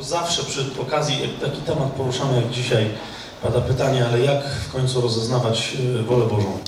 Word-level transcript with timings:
Zawsze 0.00 0.42
przy 0.44 0.64
okazji 0.82 1.20
jak 1.20 1.50
taki 1.50 1.60
temat 1.62 1.92
poruszamy 1.92 2.36
jak 2.36 2.50
dzisiaj, 2.50 2.90
pada 3.42 3.60
pytanie, 3.60 4.06
ale 4.06 4.20
jak 4.20 4.44
w 4.48 4.72
końcu 4.72 5.00
rozeznawać 5.00 5.76
y, 6.00 6.02
wolę 6.02 6.26
Bożą? 6.26 6.58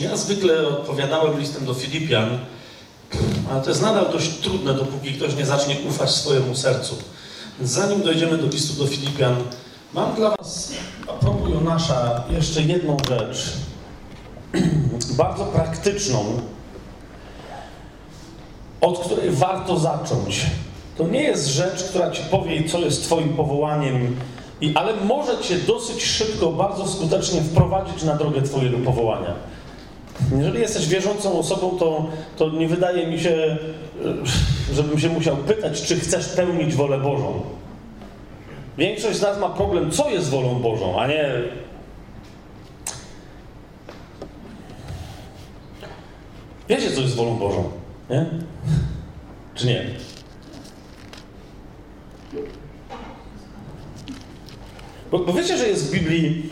Ja 0.00 0.16
zwykle 0.16 0.68
odpowiadałem 0.68 1.40
listem 1.40 1.64
do 1.64 1.74
Filipian, 1.74 2.38
ale 3.50 3.62
to 3.62 3.68
jest 3.68 3.82
nadal 3.82 4.12
dość 4.12 4.38
trudne, 4.38 4.74
dopóki 4.74 5.12
ktoś 5.12 5.36
nie 5.36 5.46
zacznie 5.46 5.76
ufać 5.88 6.10
swojemu 6.10 6.56
sercu. 6.56 6.96
Więc 7.58 7.70
zanim 7.70 8.02
dojdziemy 8.02 8.38
do 8.38 8.46
listu 8.46 8.84
do 8.84 8.90
Filipian, 8.90 9.36
mam 9.94 10.14
dla 10.14 10.30
Was, 10.30 10.72
a 11.08 11.12
propos 11.12 11.50
Jonasza, 11.50 12.24
jeszcze 12.30 12.62
jedną 12.62 12.96
rzecz, 13.08 13.52
bardzo 15.16 15.44
praktyczną, 15.44 16.40
od 18.84 18.98
której 18.98 19.30
warto 19.30 19.78
zacząć. 19.78 20.46
To 20.98 21.08
nie 21.08 21.22
jest 21.22 21.46
rzecz, 21.46 21.84
która 21.84 22.10
ci 22.10 22.22
powie, 22.30 22.68
co 22.68 22.78
jest 22.78 23.04
Twoim 23.04 23.28
powołaniem, 23.28 24.16
i, 24.60 24.72
ale 24.74 24.92
może 25.04 25.38
Cię 25.38 25.56
dosyć 25.58 26.02
szybko, 26.02 26.52
bardzo 26.52 26.88
skutecznie 26.88 27.40
wprowadzić 27.40 28.02
na 28.02 28.14
drogę 28.16 28.42
Twojego 28.42 28.78
powołania. 28.78 29.34
Jeżeli 30.38 30.60
jesteś 30.60 30.86
wierzącą 30.86 31.38
osobą, 31.38 31.76
to, 31.78 32.06
to 32.36 32.50
nie 32.50 32.68
wydaje 32.68 33.06
mi 33.06 33.20
się, 33.20 33.56
e, 34.70 34.74
żebym 34.74 35.00
się 35.00 35.08
musiał 35.08 35.36
pytać, 35.36 35.82
czy 35.82 36.00
chcesz 36.00 36.28
pełnić 36.28 36.74
wolę 36.74 36.98
Bożą. 36.98 37.40
Większość 38.78 39.18
z 39.18 39.22
nas 39.22 39.38
ma 39.38 39.48
problem, 39.48 39.90
co 39.90 40.10
jest 40.10 40.30
wolą 40.30 40.54
Bożą, 40.54 41.00
a 41.00 41.06
nie. 41.06 41.30
Wiecie, 46.68 46.90
co 46.90 47.00
jest 47.00 47.16
wolą 47.16 47.36
Bożą, 47.36 47.70
nie? 48.10 48.26
Czy 49.54 49.66
nie? 49.66 49.84
Bo, 55.10 55.18
bo 55.18 55.32
wiecie, 55.32 55.58
że 55.58 55.68
jest 55.68 55.88
w 55.88 55.90
Biblii 55.90 56.50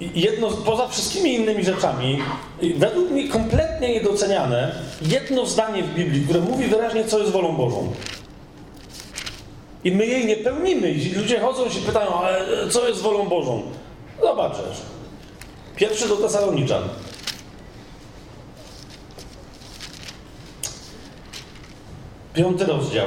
jedno, 0.00 0.50
poza 0.50 0.88
wszystkimi 0.88 1.34
innymi 1.34 1.64
rzeczami, 1.64 2.18
według 2.76 3.10
mnie 3.10 3.28
kompletnie 3.28 3.94
niedoceniane, 3.94 4.74
jedno 5.02 5.46
zdanie 5.46 5.82
w 5.82 5.94
Biblii, 5.94 6.24
które 6.24 6.40
mówi 6.40 6.64
wyraźnie, 6.64 7.04
co 7.04 7.18
jest 7.18 7.32
wolą 7.32 7.56
Bożą. 7.56 7.92
I 9.84 9.92
my 9.92 10.06
jej 10.06 10.26
nie 10.26 10.36
pełnimy. 10.36 10.94
Ludzie 11.16 11.40
chodzą 11.40 11.66
i 11.66 11.70
się 11.70 11.80
pytają, 11.80 12.14
ale 12.14 12.46
co 12.70 12.88
jest 12.88 13.02
wolą 13.02 13.28
Bożą? 13.28 13.62
Zobaczysz. 14.22 14.82
Pierwszy 15.76 16.08
do 16.08 16.16
Tesaloniczan. 16.16 16.82
Piąty 22.38 22.64
rozdział. 22.64 23.06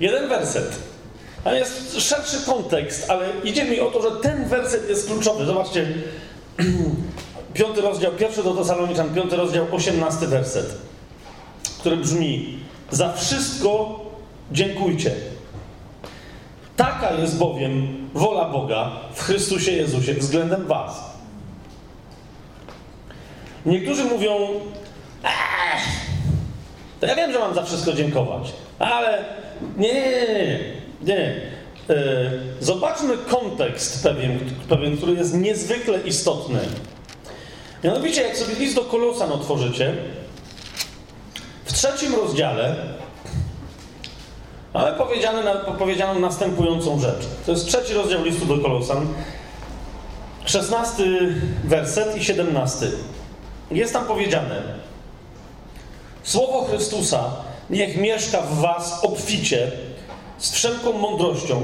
Jeden 0.00 0.28
werset. 0.28 0.76
A 1.44 1.52
jest 1.52 2.00
szerszy 2.00 2.46
kontekst, 2.46 3.10
ale 3.10 3.28
idzie 3.44 3.64
mi 3.64 3.80
o 3.80 3.90
to, 3.90 4.02
że 4.02 4.10
ten 4.16 4.48
werset 4.48 4.88
jest 4.88 5.06
kluczowy. 5.06 5.46
Zobaczcie, 5.46 5.86
piąty 7.54 7.80
rozdział, 7.80 8.12
pierwszy 8.12 8.42
do 8.42 8.54
Tesaloniczan, 8.54 9.14
piąty 9.14 9.36
rozdział, 9.36 9.66
osiemnasty 9.72 10.26
werset, 10.26 10.76
który 11.78 11.96
brzmi: 11.96 12.58
Za 12.90 13.12
wszystko 13.12 14.00
dziękujcie. 14.52 15.14
Taka 16.76 17.12
jest 17.12 17.38
bowiem 17.38 18.08
wola 18.14 18.44
Boga 18.48 18.90
w 19.14 19.22
Chrystusie 19.22 19.72
Jezusie 19.72 20.14
względem 20.14 20.66
Was. 20.66 21.10
Niektórzy 23.66 24.04
mówią, 24.04 24.36
to 27.00 27.06
ja 27.06 27.14
wiem, 27.14 27.32
że 27.32 27.38
mam 27.38 27.54
za 27.54 27.62
wszystko 27.62 27.92
dziękować, 27.92 28.52
ale 28.78 29.24
nie, 29.76 29.92
nie, 29.92 30.10
nie, 30.10 30.34
nie. 30.34 30.60
nie. 31.02 31.50
Yy, 31.88 31.96
zobaczmy 32.60 33.16
kontekst 33.18 34.02
pewien, 34.02 34.38
pewien, 34.68 34.96
który 34.96 35.12
jest 35.12 35.34
niezwykle 35.34 36.00
istotny. 36.00 36.58
Mianowicie, 37.84 38.22
jak 38.22 38.36
sobie 38.36 38.54
list 38.54 38.74
do 38.74 38.84
Kolosan 38.84 39.32
otworzycie, 39.32 39.94
w 41.64 41.72
trzecim 41.72 42.14
rozdziale 42.14 42.76
mamy 44.74 44.92
powiedziane, 44.96 45.44
na, 45.44 45.54
powiedzianą 45.54 46.20
następującą 46.20 47.00
rzecz. 47.00 47.26
To 47.46 47.52
jest 47.52 47.66
trzeci 47.66 47.94
rozdział 47.94 48.24
listu 48.24 48.46
do 48.46 48.58
Kolosan, 48.58 49.06
szesnasty 50.44 51.34
werset 51.64 52.16
i 52.16 52.24
siedemnasty. 52.24 52.92
Jest 53.70 53.92
tam 53.92 54.04
powiedziane: 54.04 54.62
Słowo 56.22 56.64
Chrystusa 56.64 57.30
niech 57.70 57.96
mieszka 57.96 58.40
w 58.40 58.60
Was 58.60 59.04
obficie, 59.04 59.70
z 60.38 60.52
wszelką 60.52 60.92
mądrością. 60.92 61.60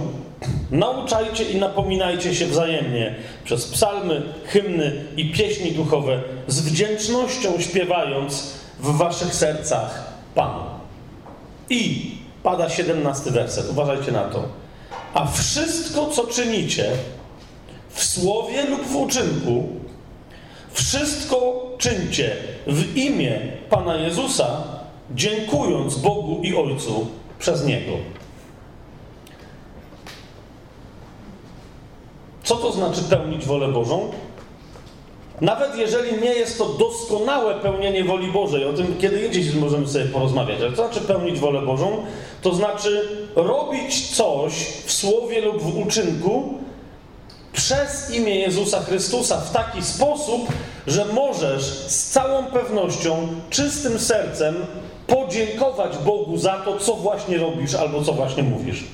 Nauczajcie 0.71 1.44
i 1.44 1.56
napominajcie 1.56 2.34
się 2.34 2.47
wzajemnie 2.47 3.15
przez 3.45 3.66
psalmy, 3.66 4.22
hymny 4.47 5.05
i 5.16 5.33
pieśni 5.33 5.72
duchowe, 5.72 6.22
z 6.47 6.61
wdzięcznością 6.61 7.61
śpiewając 7.61 8.53
w 8.81 8.97
Waszych 8.97 9.34
sercach 9.34 10.12
Panu. 10.34 10.65
I 11.71 12.11
pada 12.43 12.71
siedemnasty 12.71 13.31
werset, 13.31 13.71
uważajcie 13.71 14.12
na 14.12 14.25
to. 14.25 14.45
A 15.15 15.27
wszystko, 15.27 16.06
co 16.06 16.27
czynicie, 16.27 16.91
w 17.91 18.05
słowie 18.05 18.65
lub 18.65 18.87
w 18.87 18.97
uczynku, 18.97 19.69
wszystko 20.86 21.66
czyńcie 21.78 22.36
w 22.66 22.97
imię 22.97 23.41
Pana 23.70 23.97
Jezusa, 23.97 24.62
dziękując 25.14 25.98
Bogu 25.98 26.41
i 26.42 26.56
Ojcu 26.56 27.06
przez 27.38 27.64
Niego. 27.64 27.92
Co 32.44 32.56
to 32.56 32.72
znaczy 32.72 33.00
pełnić 33.02 33.44
wolę 33.44 33.69
Bożą? 33.69 34.10
Nawet 35.41 35.78
jeżeli 35.78 36.22
nie 36.22 36.34
jest 36.34 36.58
to 36.58 36.64
doskonałe 36.64 37.54
pełnienie 37.54 38.04
woli 38.04 38.32
Bożej, 38.32 38.64
o 38.64 38.72
tym 38.72 38.97
kiedy 39.00 39.26
indziej 39.26 39.60
możemy 39.60 39.88
sobie 39.88 40.04
porozmawiać, 40.04 40.60
ale 40.60 40.70
co 40.70 40.76
znaczy 40.76 41.00
pełnić 41.00 41.38
wolę 41.38 41.62
Bożą? 41.62 42.04
To 42.42 42.54
znaczy 42.54 43.08
robić 43.36 44.16
coś 44.16 44.53
w 44.84 44.92
słowie 44.92 45.41
lub 45.41 45.62
w 45.62 45.78
uczynku 45.78 46.54
przez 47.53 48.14
imię 48.14 48.41
Jezusa 48.41 48.80
Chrystusa 48.80 49.41
w 49.41 49.53
taki 49.53 49.82
sposób, 49.82 50.48
że 50.86 51.04
możesz 51.04 51.62
z 51.64 52.10
całą 52.10 52.47
pewnością, 52.47 53.28
czystym 53.50 53.98
sercem 53.98 54.54
podziękować 55.06 55.98
Bogu 55.98 56.38
za 56.38 56.52
to, 56.52 56.78
co 56.78 56.94
właśnie 56.94 57.38
robisz 57.38 57.74
albo 57.74 58.04
co 58.04 58.12
właśnie 58.12 58.42
mówisz. 58.42 58.84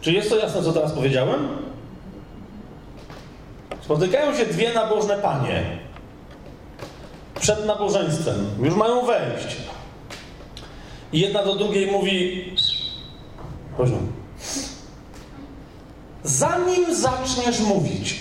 Czy 0.00 0.12
jest 0.12 0.30
to 0.30 0.36
jasne, 0.36 0.62
co 0.62 0.72
teraz 0.72 0.92
powiedziałem? 0.92 1.48
Spotykają 3.80 4.36
się 4.36 4.46
dwie 4.46 4.74
nabożne 4.74 5.16
panie 5.16 5.64
przed 7.40 7.66
nabożeństwem. 7.66 8.46
Już 8.62 8.74
mają 8.74 9.06
wejść. 9.06 9.56
I 11.12 11.20
jedna 11.20 11.44
do 11.44 11.54
drugiej 11.54 11.90
mówi: 11.90 12.44
Poziom. 13.76 14.12
Zanim 16.24 16.94
zaczniesz 16.94 17.60
mówić, 17.60 18.20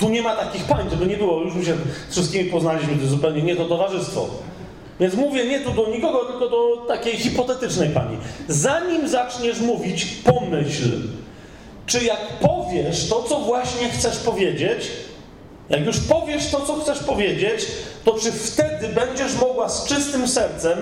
tu 0.00 0.08
nie 0.08 0.22
ma 0.22 0.36
takich 0.36 0.64
pań, 0.64 0.90
żeby 0.90 1.06
nie 1.06 1.16
było, 1.16 1.42
już 1.42 1.66
się 1.66 1.74
z 2.08 2.12
wszystkimi 2.12 2.50
poznaliśmy, 2.50 2.96
to 2.96 3.06
zupełnie 3.06 3.42
nie 3.42 3.56
to 3.56 3.64
towarzystwo. 3.64 4.28
Więc 5.00 5.14
mówię 5.14 5.44
nie 5.44 5.60
tu 5.60 5.70
do 5.70 5.88
nikogo, 5.88 6.24
tylko 6.24 6.48
do 6.48 6.84
takiej 6.88 7.16
hipotetycznej 7.16 7.88
pani. 7.88 8.16
Zanim 8.48 9.08
zaczniesz 9.08 9.60
mówić, 9.60 10.04
pomyśl, 10.04 10.90
czy 11.86 12.04
jak 12.04 12.20
powiesz 12.40 13.08
to, 13.08 13.22
co 13.22 13.40
właśnie 13.40 13.88
chcesz 13.88 14.18
powiedzieć, 14.18 14.90
jak 15.68 15.86
już 15.86 16.00
powiesz 16.00 16.50
to, 16.50 16.60
co 16.60 16.74
chcesz 16.80 16.98
powiedzieć, 16.98 17.66
to 18.04 18.18
czy 18.18 18.32
wtedy 18.32 18.88
będziesz 18.88 19.40
mogła 19.40 19.68
z 19.68 19.86
czystym 19.86 20.28
sercem 20.28 20.78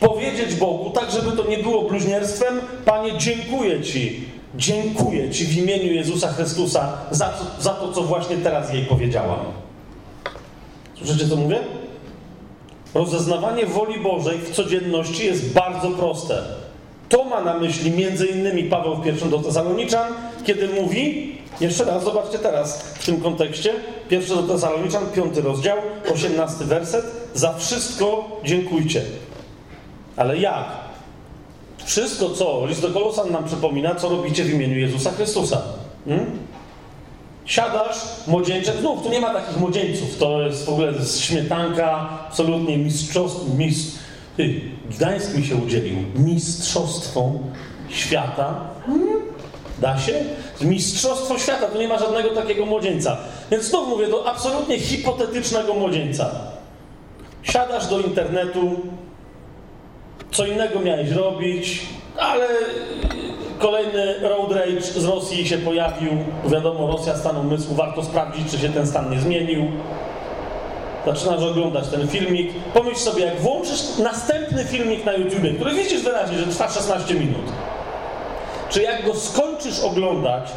powiedzieć 0.00 0.54
Bogu, 0.54 0.90
tak 0.90 1.10
żeby 1.10 1.36
to 1.36 1.48
nie 1.48 1.58
było 1.58 1.82
bluźnierstwem, 1.82 2.60
Panie, 2.84 3.18
dziękuję 3.18 3.82
Ci, 3.82 4.24
dziękuję 4.56 5.30
Ci 5.30 5.44
w 5.44 5.56
imieniu 5.56 5.92
Jezusa 5.92 6.32
Chrystusa 6.32 6.92
za 7.10 7.28
to, 7.28 7.62
za 7.62 7.70
to 7.70 7.92
co 7.92 8.02
właśnie 8.02 8.36
teraz 8.36 8.72
jej 8.72 8.84
powiedziałam. 8.84 9.38
Słyszycie, 10.98 11.28
co 11.28 11.36
mówię? 11.36 11.58
Rozeznawanie 12.94 13.66
woli 13.66 14.00
Bożej 14.00 14.38
w 14.38 14.50
codzienności 14.50 15.26
jest 15.26 15.52
bardzo 15.52 15.90
proste. 15.90 16.42
To 17.08 17.24
ma 17.24 17.40
na 17.40 17.58
myśli 17.58 17.90
między 17.90 18.26
innymi 18.26 18.64
Paweł 18.64 18.96
w 18.96 19.04
pierwszym 19.04 19.30
do 19.30 19.38
Tesaloniczan, 19.38 20.12
kiedy 20.44 20.68
mówi, 20.68 21.36
jeszcze 21.60 21.84
raz, 21.84 22.04
zobaczcie 22.04 22.38
teraz 22.38 22.82
w 22.82 23.06
tym 23.06 23.20
kontekście, 23.20 23.72
pierwszy 24.08 24.34
do 24.34 24.42
Tesaloniczan, 24.42 25.06
piąty 25.14 25.40
rozdział, 25.40 25.78
osiemnasty 26.12 26.64
werset, 26.64 27.04
za 27.34 27.52
wszystko 27.52 28.24
dziękujcie. 28.44 29.02
Ale 30.16 30.38
jak? 30.38 30.85
Wszystko, 31.86 32.30
co 32.30 32.66
list 32.66 32.82
do 32.82 32.90
Kolosan 32.90 33.32
nam 33.32 33.44
przypomina, 33.44 33.94
co 33.94 34.08
robicie 34.08 34.44
w 34.44 34.54
imieniu 34.54 34.78
Jezusa 34.78 35.10
Chrystusa. 35.10 35.62
Hmm? 36.04 36.38
Siadasz, 37.44 37.96
młodzieńczek, 38.26 38.76
znów 38.76 39.02
tu 39.02 39.10
nie 39.10 39.20
ma 39.20 39.34
takich 39.34 39.56
młodzieńców, 39.56 40.18
to 40.18 40.42
jest 40.42 40.64
w 40.64 40.68
ogóle 40.68 40.92
śmietanka, 41.20 42.08
absolutnie 42.28 42.78
mistrzostwo, 42.78 43.44
mistrz, 43.58 43.98
ty, 44.36 44.60
Gdańsk 44.90 45.34
mi 45.34 45.44
się 45.44 45.56
udzielił, 45.56 45.96
mistrzostwo 46.14 47.32
świata, 47.88 48.60
hmm? 48.86 49.22
da 49.78 49.98
się? 49.98 50.24
Mistrzostwo 50.60 51.38
świata, 51.38 51.66
to 51.66 51.78
nie 51.78 51.88
ma 51.88 51.98
żadnego 51.98 52.30
takiego 52.30 52.66
młodzieńca. 52.66 53.16
Więc 53.50 53.64
znów 53.64 53.88
mówię 53.88 54.06
do 54.06 54.28
absolutnie 54.28 54.78
hipotetycznego 54.78 55.74
młodzieńca. 55.74 56.30
Siadasz 57.42 57.86
do 57.86 58.00
internetu, 58.00 58.76
co 60.32 60.46
innego 60.46 60.80
miałeś 60.80 61.10
robić, 61.10 61.82
ale 62.18 62.46
kolejny 63.58 64.20
road 64.20 64.52
rage 64.52 64.82
z 64.82 65.04
Rosji 65.04 65.48
się 65.48 65.58
pojawił. 65.58 66.12
Wiadomo, 66.44 66.86
Rosja 66.86 67.16
stan 67.16 67.36
umysłu, 67.36 67.74
warto 67.74 68.04
sprawdzić, 68.04 68.50
czy 68.50 68.58
się 68.58 68.68
ten 68.68 68.86
stan 68.86 69.10
nie 69.10 69.20
zmienił. 69.20 69.66
Zaczynasz 71.06 71.42
oglądać 71.42 71.88
ten 71.88 72.08
filmik. 72.08 72.52
Pomyśl 72.74 72.98
sobie, 72.98 73.24
jak 73.24 73.40
włączysz 73.40 73.82
następny 73.98 74.64
filmik 74.64 75.04
na 75.04 75.12
YouTubie, 75.12 75.54
który 75.54 75.74
widzisz 75.74 76.02
wyraźnie, 76.02 76.38
że 76.38 76.46
trwa 76.46 76.68
16 76.68 77.14
minut. 77.14 77.52
Czy 78.70 78.82
jak 78.82 79.06
go 79.06 79.14
skończysz 79.14 79.80
oglądać, 79.80 80.50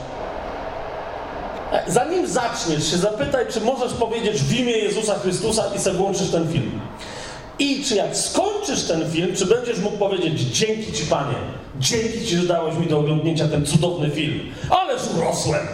zanim 1.88 2.28
zaczniesz 2.28 2.92
się 2.92 2.98
zapytaj, 2.98 3.46
czy 3.54 3.62
możesz 3.62 3.94
powiedzieć 3.94 4.42
w 4.42 4.60
imię 4.60 4.72
Jezusa 4.72 5.20
Chrystusa 5.20 5.64
i 5.76 5.80
sobie 5.80 5.98
włączysz 5.98 6.32
ten 6.32 6.52
film. 6.52 6.80
I 7.60 7.84
czy 7.84 7.96
jak 7.96 8.18
skończysz 8.18 8.84
ten 8.84 9.12
film, 9.12 9.36
czy 9.36 9.46
będziesz 9.46 9.80
mógł 9.80 9.98
powiedzieć 9.98 10.40
dzięki 10.42 10.94
Ci 10.94 11.06
Panie, 11.06 11.36
dzięki 11.80 12.26
Ci, 12.26 12.38
że 12.38 12.48
dałeś 12.48 12.78
mi 12.78 12.88
do 12.88 13.00
oglądnięcia 13.00 13.48
ten 13.48 13.66
cudowny 13.66 14.10
film, 14.10 14.40
ależ 14.70 15.02
urosłem, 15.18 15.68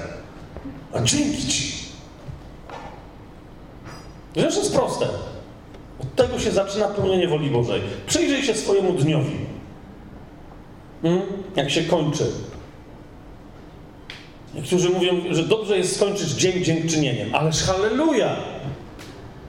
a 0.94 1.02
dzięki 1.02 1.48
Ci. 1.48 1.76
Rzecz 4.36 4.56
jest 4.56 4.74
proste. 4.74 5.08
Od 6.02 6.16
tego 6.16 6.40
się 6.40 6.52
zaczyna 6.52 6.88
pełnienie 6.88 7.28
woli 7.28 7.50
Bożej. 7.50 7.82
Przyjrzyj 8.08 8.44
się 8.44 8.56
swojemu 8.56 8.94
dniowi. 8.94 9.36
Hmm? 11.02 11.22
Jak 11.56 11.72
się 11.72 11.84
kończy. 11.84 12.32
Niektórzy 14.56 14.90
mówią, 14.90 15.22
że 15.32 15.44
dobrze 15.44 15.78
jest 15.78 15.96
skończyć 15.96 16.30
dzień 16.30 16.64
dziękczynieniem, 16.64 17.36
ależ 17.36 17.64
halleluja! 17.64 18.36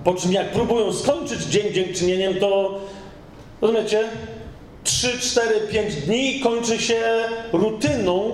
Po 0.07 0.15
czym 0.15 0.33
jak 0.33 0.53
próbują 0.53 0.93
skończyć 0.93 1.43
dzień 1.43 1.73
dziękczynieniem, 1.73 2.35
to 2.35 2.79
rozumiecie? 3.61 4.05
3, 4.85 5.19
4, 5.19 5.61
5 5.61 5.95
dni 5.95 6.41
kończy 6.41 6.79
się 6.79 7.03
rutyną, 7.53 8.31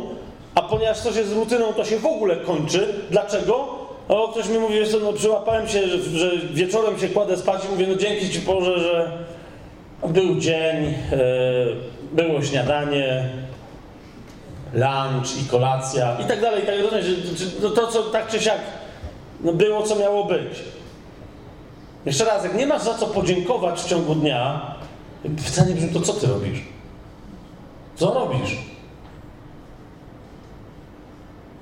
a 0.54 0.62
ponieważ 0.62 1.00
coś 1.00 1.16
jest 1.16 1.32
rutyną, 1.32 1.72
to 1.72 1.84
się 1.84 1.98
w 1.98 2.06
ogóle 2.06 2.36
kończy. 2.36 2.94
Dlaczego? 3.10 3.68
O, 4.08 4.28
ktoś 4.28 4.48
mi 4.48 4.58
mówi, 4.58 4.86
że 4.86 4.98
no, 5.00 5.12
przyłapałem 5.12 5.68
się, 5.68 5.86
że, 5.88 5.98
że, 5.98 6.30
wieczorem 6.52 6.98
się 6.98 7.08
kładę 7.08 7.36
spać 7.36 7.64
i 7.64 7.68
mówię, 7.68 7.86
no 7.88 7.94
dzięki 7.94 8.30
Ci 8.30 8.38
Boże, 8.38 8.80
że 8.80 9.12
był 10.08 10.40
dzień, 10.40 10.84
yy, 10.84 11.76
było 12.12 12.42
śniadanie, 12.42 13.28
lunch 14.72 15.42
i 15.46 15.50
kolacja 15.50 16.16
i 16.24 16.24
tak 16.24 16.40
dalej, 16.40 16.62
i 16.62 16.66
tak 16.66 16.82
dalej. 16.82 17.04
To, 17.74 17.86
co 17.86 18.02
tak 18.02 18.28
czy 18.28 18.40
siak 18.40 18.60
no, 19.40 19.52
było, 19.52 19.82
co 19.82 19.96
miało 19.96 20.24
być. 20.24 20.81
Jeszcze 22.06 22.24
raz, 22.24 22.44
jak 22.44 22.54
nie 22.54 22.66
masz 22.66 22.82
za 22.82 22.94
co 22.94 23.06
podziękować 23.06 23.80
w 23.80 23.88
ciągu 23.88 24.14
dnia, 24.14 24.74
pytanie 25.44 25.74
brzmi, 25.74 25.88
to 25.88 26.00
co 26.00 26.12
ty 26.12 26.26
robisz? 26.26 26.58
Co 27.96 28.14
robisz? 28.14 28.56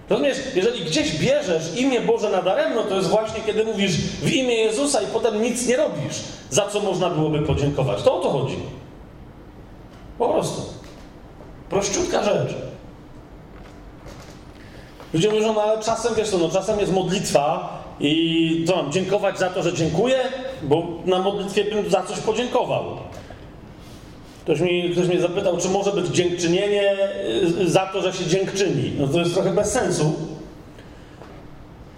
Rozumiesz, 0.08 0.38
jeżeli 0.54 0.84
gdzieś 0.84 1.18
bierzesz 1.18 1.76
imię 1.76 2.00
Boże 2.00 2.30
nadaremno, 2.30 2.82
to 2.82 2.96
jest 2.96 3.08
właśnie 3.08 3.40
kiedy 3.40 3.64
mówisz 3.64 3.96
w 3.96 4.32
imię 4.32 4.54
Jezusa 4.54 5.02
i 5.02 5.06
potem 5.06 5.42
nic 5.42 5.66
nie 5.66 5.76
robisz, 5.76 6.22
za 6.50 6.66
co 6.66 6.80
można 6.80 7.10
byłoby 7.10 7.42
podziękować. 7.42 8.02
To 8.02 8.16
o 8.16 8.22
to 8.22 8.30
chodzi. 8.30 8.56
Po 10.18 10.28
prostu. 10.28 10.62
Prościutka 11.70 12.22
rzecz. 12.22 12.54
Ludzie 15.14 15.30
mówią, 15.30 15.52
no 15.52 15.62
ale 15.62 15.82
czasem, 15.82 16.14
wiesz 16.14 16.30
co, 16.30 16.38
no 16.38 16.48
czasem 16.48 16.80
jest 16.80 16.92
modlitwa 16.92 17.79
i 18.00 18.64
co 18.68 18.76
mam, 18.76 18.92
dziękować 18.92 19.38
za 19.38 19.50
to, 19.50 19.62
że 19.62 19.72
dziękuję? 19.72 20.18
Bo 20.62 20.86
na 21.04 21.18
modlitwie 21.18 21.64
bym 21.64 21.90
za 21.90 22.02
coś 22.02 22.18
podziękował. 22.18 22.96
Ktoś, 24.44 24.60
mi, 24.60 24.90
ktoś 24.90 25.08
mnie 25.08 25.20
zapytał, 25.20 25.56
czy 25.56 25.68
może 25.68 25.92
być 25.92 26.06
dziękczynienie 26.06 26.96
y, 27.60 27.70
za 27.70 27.86
to, 27.86 28.02
że 28.02 28.12
się 28.12 28.26
dziękczyni. 28.26 28.92
No 28.98 29.08
to 29.08 29.18
jest 29.18 29.34
trochę 29.34 29.52
bez 29.52 29.72
sensu. 29.72 30.12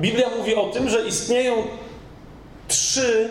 Biblia 0.00 0.30
mówi 0.38 0.54
o 0.54 0.64
tym, 0.64 0.88
że 0.88 1.08
istnieją 1.08 1.54
trzy 2.68 3.30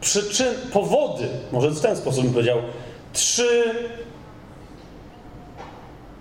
przyczyny, 0.00 0.54
powody, 0.72 1.28
może 1.52 1.70
w 1.70 1.80
ten 1.80 1.96
sposób 1.96 2.24
bym 2.24 2.32
powiedział, 2.32 2.58
trzy, 3.12 3.74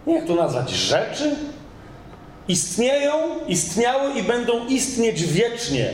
jak 0.07 0.27
to 0.27 0.35
nazwać, 0.35 0.69
rzeczy, 0.69 1.35
istnieją, 2.47 3.13
istniały 3.47 4.13
i 4.13 4.23
będą 4.23 4.65
istnieć 4.65 5.23
wiecznie, 5.23 5.94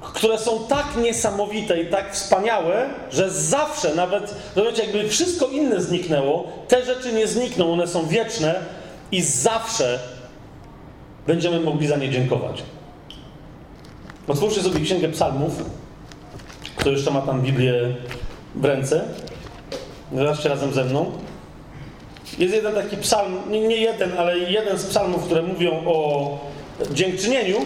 które 0.00 0.38
są 0.38 0.66
tak 0.68 0.86
niesamowite 1.02 1.82
i 1.82 1.86
tak 1.86 2.14
wspaniałe, 2.14 2.88
że 3.10 3.30
zawsze, 3.30 3.94
nawet, 3.94 4.34
zobaczcie, 4.56 4.82
jakby 4.82 5.08
wszystko 5.08 5.46
inne 5.46 5.80
zniknęło, 5.80 6.52
te 6.68 6.84
rzeczy 6.84 7.12
nie 7.12 7.26
znikną, 7.26 7.72
one 7.72 7.86
są 7.86 8.06
wieczne 8.06 8.54
i 9.12 9.22
zawsze 9.22 9.98
będziemy 11.26 11.60
mogli 11.60 11.86
za 11.86 11.96
nie 11.96 12.10
dziękować. 12.10 12.62
Otwórzcie 14.28 14.62
sobie 14.62 14.80
Księgę 14.80 15.08
Psalmów. 15.08 15.52
Kto 16.76 16.90
jeszcze 16.90 17.10
ma 17.10 17.20
tam 17.20 17.42
Biblię 17.42 17.94
w 18.54 18.64
ręce? 18.64 19.04
Zobaczcie 20.14 20.48
razem 20.48 20.72
ze 20.72 20.84
mną. 20.84 21.12
Jest 22.38 22.54
jeden 22.54 22.74
taki 22.74 22.96
psalm, 22.96 23.50
nie, 23.50 23.60
nie 23.60 23.76
jeden, 23.76 24.18
ale 24.18 24.38
jeden 24.38 24.78
z 24.78 24.86
psalmów, 24.86 25.24
które 25.24 25.42
mówią 25.42 25.82
o 25.86 26.38
dziękczynieniu. 26.90 27.56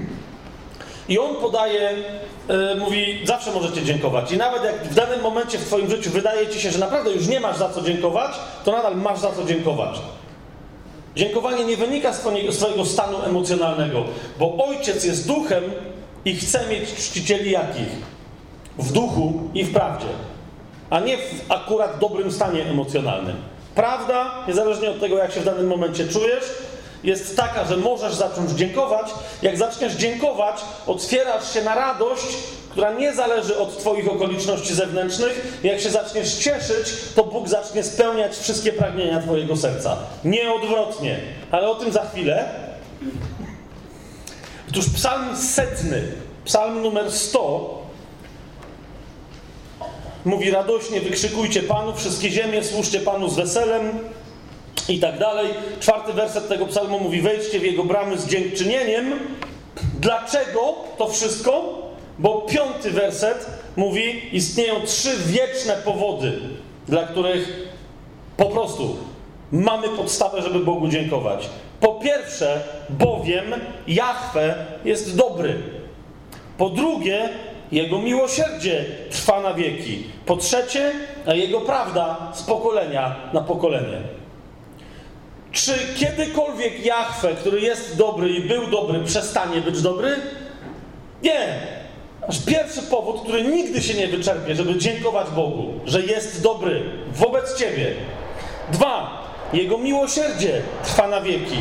I 1.08 1.18
on 1.18 1.36
podaje, 1.36 1.94
yy, 2.48 2.76
mówi, 2.78 3.20
zawsze 3.24 3.52
możecie 3.52 3.82
dziękować. 3.82 4.32
I 4.32 4.36
nawet 4.36 4.64
jak 4.64 4.84
w 4.84 4.94
danym 4.94 5.20
momencie 5.20 5.58
w 5.58 5.64
Twoim 5.64 5.90
życiu 5.90 6.10
wydaje 6.10 6.48
Ci 6.48 6.60
się, 6.60 6.70
że 6.70 6.78
naprawdę 6.78 7.12
już 7.12 7.28
nie 7.28 7.40
masz 7.40 7.56
za 7.56 7.68
co 7.68 7.82
dziękować, 7.82 8.32
to 8.64 8.72
nadal 8.72 8.96
masz 8.96 9.18
za 9.18 9.32
co 9.32 9.44
dziękować. 9.44 10.00
Dziękowanie 11.16 11.64
nie 11.64 11.76
wynika 11.76 12.12
z 12.12 12.20
Twojego 12.58 12.84
stanu 12.84 13.22
emocjonalnego, 13.22 14.04
bo 14.38 14.66
Ojciec 14.66 15.04
jest 15.04 15.26
duchem 15.26 15.64
i 16.24 16.36
chce 16.36 16.66
mieć 16.68 16.94
czcicieli 16.94 17.50
jakich? 17.50 18.12
W 18.78 18.92
duchu 18.92 19.32
i 19.54 19.64
w 19.64 19.72
prawdzie, 19.72 20.06
a 20.90 21.00
nie 21.00 21.18
w 21.18 21.44
akurat 21.48 21.98
dobrym 21.98 22.32
stanie 22.32 22.64
emocjonalnym. 22.64 23.51
Prawda, 23.74 24.44
niezależnie 24.48 24.90
od 24.90 25.00
tego, 25.00 25.18
jak 25.18 25.32
się 25.32 25.40
w 25.40 25.44
danym 25.44 25.66
momencie 25.66 26.08
czujesz, 26.08 26.44
jest 27.04 27.36
taka, 27.36 27.64
że 27.64 27.76
możesz 27.76 28.14
zacząć 28.14 28.50
dziękować. 28.50 29.06
Jak 29.42 29.56
zaczniesz 29.56 29.92
dziękować, 29.92 30.60
otwierasz 30.86 31.54
się 31.54 31.62
na 31.62 31.74
radość, 31.74 32.26
która 32.70 32.92
nie 32.92 33.14
zależy 33.14 33.58
od 33.58 33.78
Twoich 33.78 34.08
okoliczności 34.08 34.74
zewnętrznych. 34.74 35.58
Jak 35.62 35.80
się 35.80 35.90
zaczniesz 35.90 36.34
cieszyć, 36.34 36.94
to 37.14 37.24
Bóg 37.24 37.48
zacznie 37.48 37.82
spełniać 37.82 38.36
wszystkie 38.36 38.72
pragnienia 38.72 39.20
Twojego 39.20 39.56
serca. 39.56 39.96
Nie 40.24 40.52
odwrotnie, 40.52 41.20
ale 41.50 41.68
o 41.68 41.74
tym 41.74 41.92
za 41.92 42.06
chwilę. 42.06 42.48
Otóż 44.70 44.84
psalm 44.96 45.36
setny, 45.36 46.02
psalm 46.44 46.82
numer 46.82 47.12
100, 47.12 47.81
mówi 50.24 50.50
radośnie, 50.50 51.00
wykrzykujcie 51.00 51.62
Panu, 51.62 51.94
wszystkie 51.94 52.30
ziemie, 52.30 52.64
służcie 52.64 53.00
Panu 53.00 53.28
z 53.28 53.36
weselem 53.36 53.98
i 54.88 54.98
tak 55.00 55.18
dalej. 55.18 55.48
Czwarty 55.80 56.12
werset 56.12 56.48
tego 56.48 56.66
psalmu 56.66 57.00
mówi, 57.00 57.20
wejdźcie 57.20 57.60
w 57.60 57.64
Jego 57.64 57.84
bramy 57.84 58.18
z 58.18 58.26
dziękczynieniem. 58.26 59.12
Dlaczego 60.00 60.74
to 60.98 61.08
wszystko? 61.08 61.82
Bo 62.18 62.40
piąty 62.40 62.90
werset 62.90 63.46
mówi, 63.76 64.36
istnieją 64.36 64.74
trzy 64.86 65.10
wieczne 65.26 65.76
powody, 65.84 66.32
dla 66.88 67.06
których 67.06 67.72
po 68.36 68.44
prostu 68.44 68.96
mamy 69.52 69.88
podstawę, 69.88 70.42
żeby 70.42 70.58
Bogu 70.58 70.88
dziękować. 70.88 71.48
Po 71.80 71.94
pierwsze, 71.94 72.60
bowiem 72.90 73.54
Jahwe 73.86 74.66
jest 74.84 75.16
dobry. 75.16 75.62
Po 76.58 76.70
drugie, 76.70 77.28
jego 77.72 77.98
miłosierdzie 77.98 78.84
trwa 79.10 79.40
na 79.40 79.54
wieki. 79.54 80.04
Po 80.26 80.36
trzecie, 80.36 80.92
Jego 81.26 81.60
prawda 81.60 82.32
z 82.34 82.42
pokolenia 82.42 83.16
na 83.32 83.40
pokolenie. 83.40 83.98
Czy 85.52 85.72
kiedykolwiek 85.96 86.86
Jahwe, 86.86 87.34
który 87.34 87.60
jest 87.60 87.96
dobry 87.96 88.28
i 88.28 88.40
był 88.40 88.66
dobry, 88.66 89.04
przestanie 89.04 89.60
być 89.60 89.82
dobry? 89.82 90.16
Nie. 91.22 91.58
Aż 92.28 92.44
pierwszy 92.44 92.82
powód, 92.82 93.22
który 93.22 93.42
nigdy 93.42 93.82
się 93.82 93.94
nie 93.94 94.08
wyczerpie, 94.08 94.54
żeby 94.54 94.76
dziękować 94.76 95.30
Bogu, 95.30 95.72
że 95.86 96.00
jest 96.00 96.42
dobry 96.42 96.82
wobec 97.12 97.58
Ciebie. 97.58 97.94
Dwa. 98.72 99.22
Jego 99.52 99.78
miłosierdzie 99.78 100.62
trwa 100.84 101.08
na 101.08 101.20
wieki. 101.20 101.56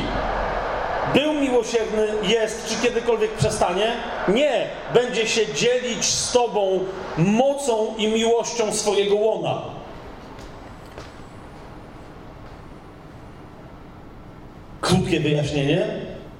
Był 1.14 1.34
miłosierny, 1.34 2.08
jest, 2.28 2.68
czy 2.68 2.88
kiedykolwiek 2.88 3.32
przestanie? 3.32 3.92
Nie. 4.28 4.68
Będzie 4.94 5.28
się 5.28 5.54
dzielić 5.54 6.06
z 6.06 6.32
Tobą 6.32 6.80
mocą 7.18 7.88
i 7.98 8.08
miłością 8.08 8.74
swojego 8.74 9.16
łona. 9.16 9.62
Krótkie 14.82 15.20
wyjaśnienie, 15.20 15.88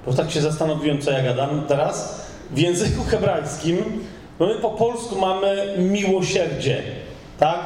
bo 0.06 0.12
tak 0.12 0.30
się 0.30 0.40
zastanowiłem, 0.40 1.02
co 1.02 1.10
ja 1.10 1.22
gadam 1.22 1.64
teraz. 1.68 2.26
W 2.50 2.58
języku 2.58 3.04
hebrajskim, 3.04 4.06
no 4.40 4.46
my 4.46 4.54
po 4.54 4.70
polsku 4.70 5.16
mamy 5.18 5.74
miłosierdzie, 5.78 6.82
tak? 7.38 7.58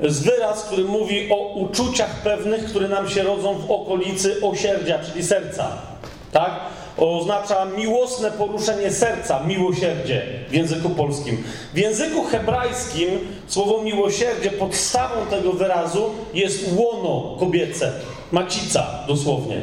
jest 0.00 0.24
wyraz, 0.24 0.64
który 0.64 0.84
mówi 0.84 1.28
o 1.32 1.54
uczuciach 1.54 2.22
pewnych, 2.22 2.64
które 2.64 2.88
nam 2.88 3.08
się 3.08 3.22
rodzą 3.22 3.54
w 3.54 3.70
okolicy 3.70 4.36
osierdzia, 4.42 4.98
czyli 4.98 5.24
serca. 5.24 5.93
Tak? 6.34 6.50
Oznacza 6.96 7.64
miłosne 7.64 8.30
poruszenie 8.30 8.90
serca, 8.90 9.40
miłosierdzie 9.40 10.22
w 10.48 10.54
języku 10.54 10.90
polskim. 10.90 11.44
W 11.74 11.78
języku 11.78 12.24
hebrajskim 12.24 13.08
słowo 13.46 13.82
miłosierdzie, 13.82 14.50
podstawą 14.50 15.26
tego 15.30 15.52
wyrazu 15.52 16.10
jest 16.34 16.64
łono 16.76 17.36
kobiece, 17.40 17.92
macica 18.32 18.86
dosłownie. 19.08 19.60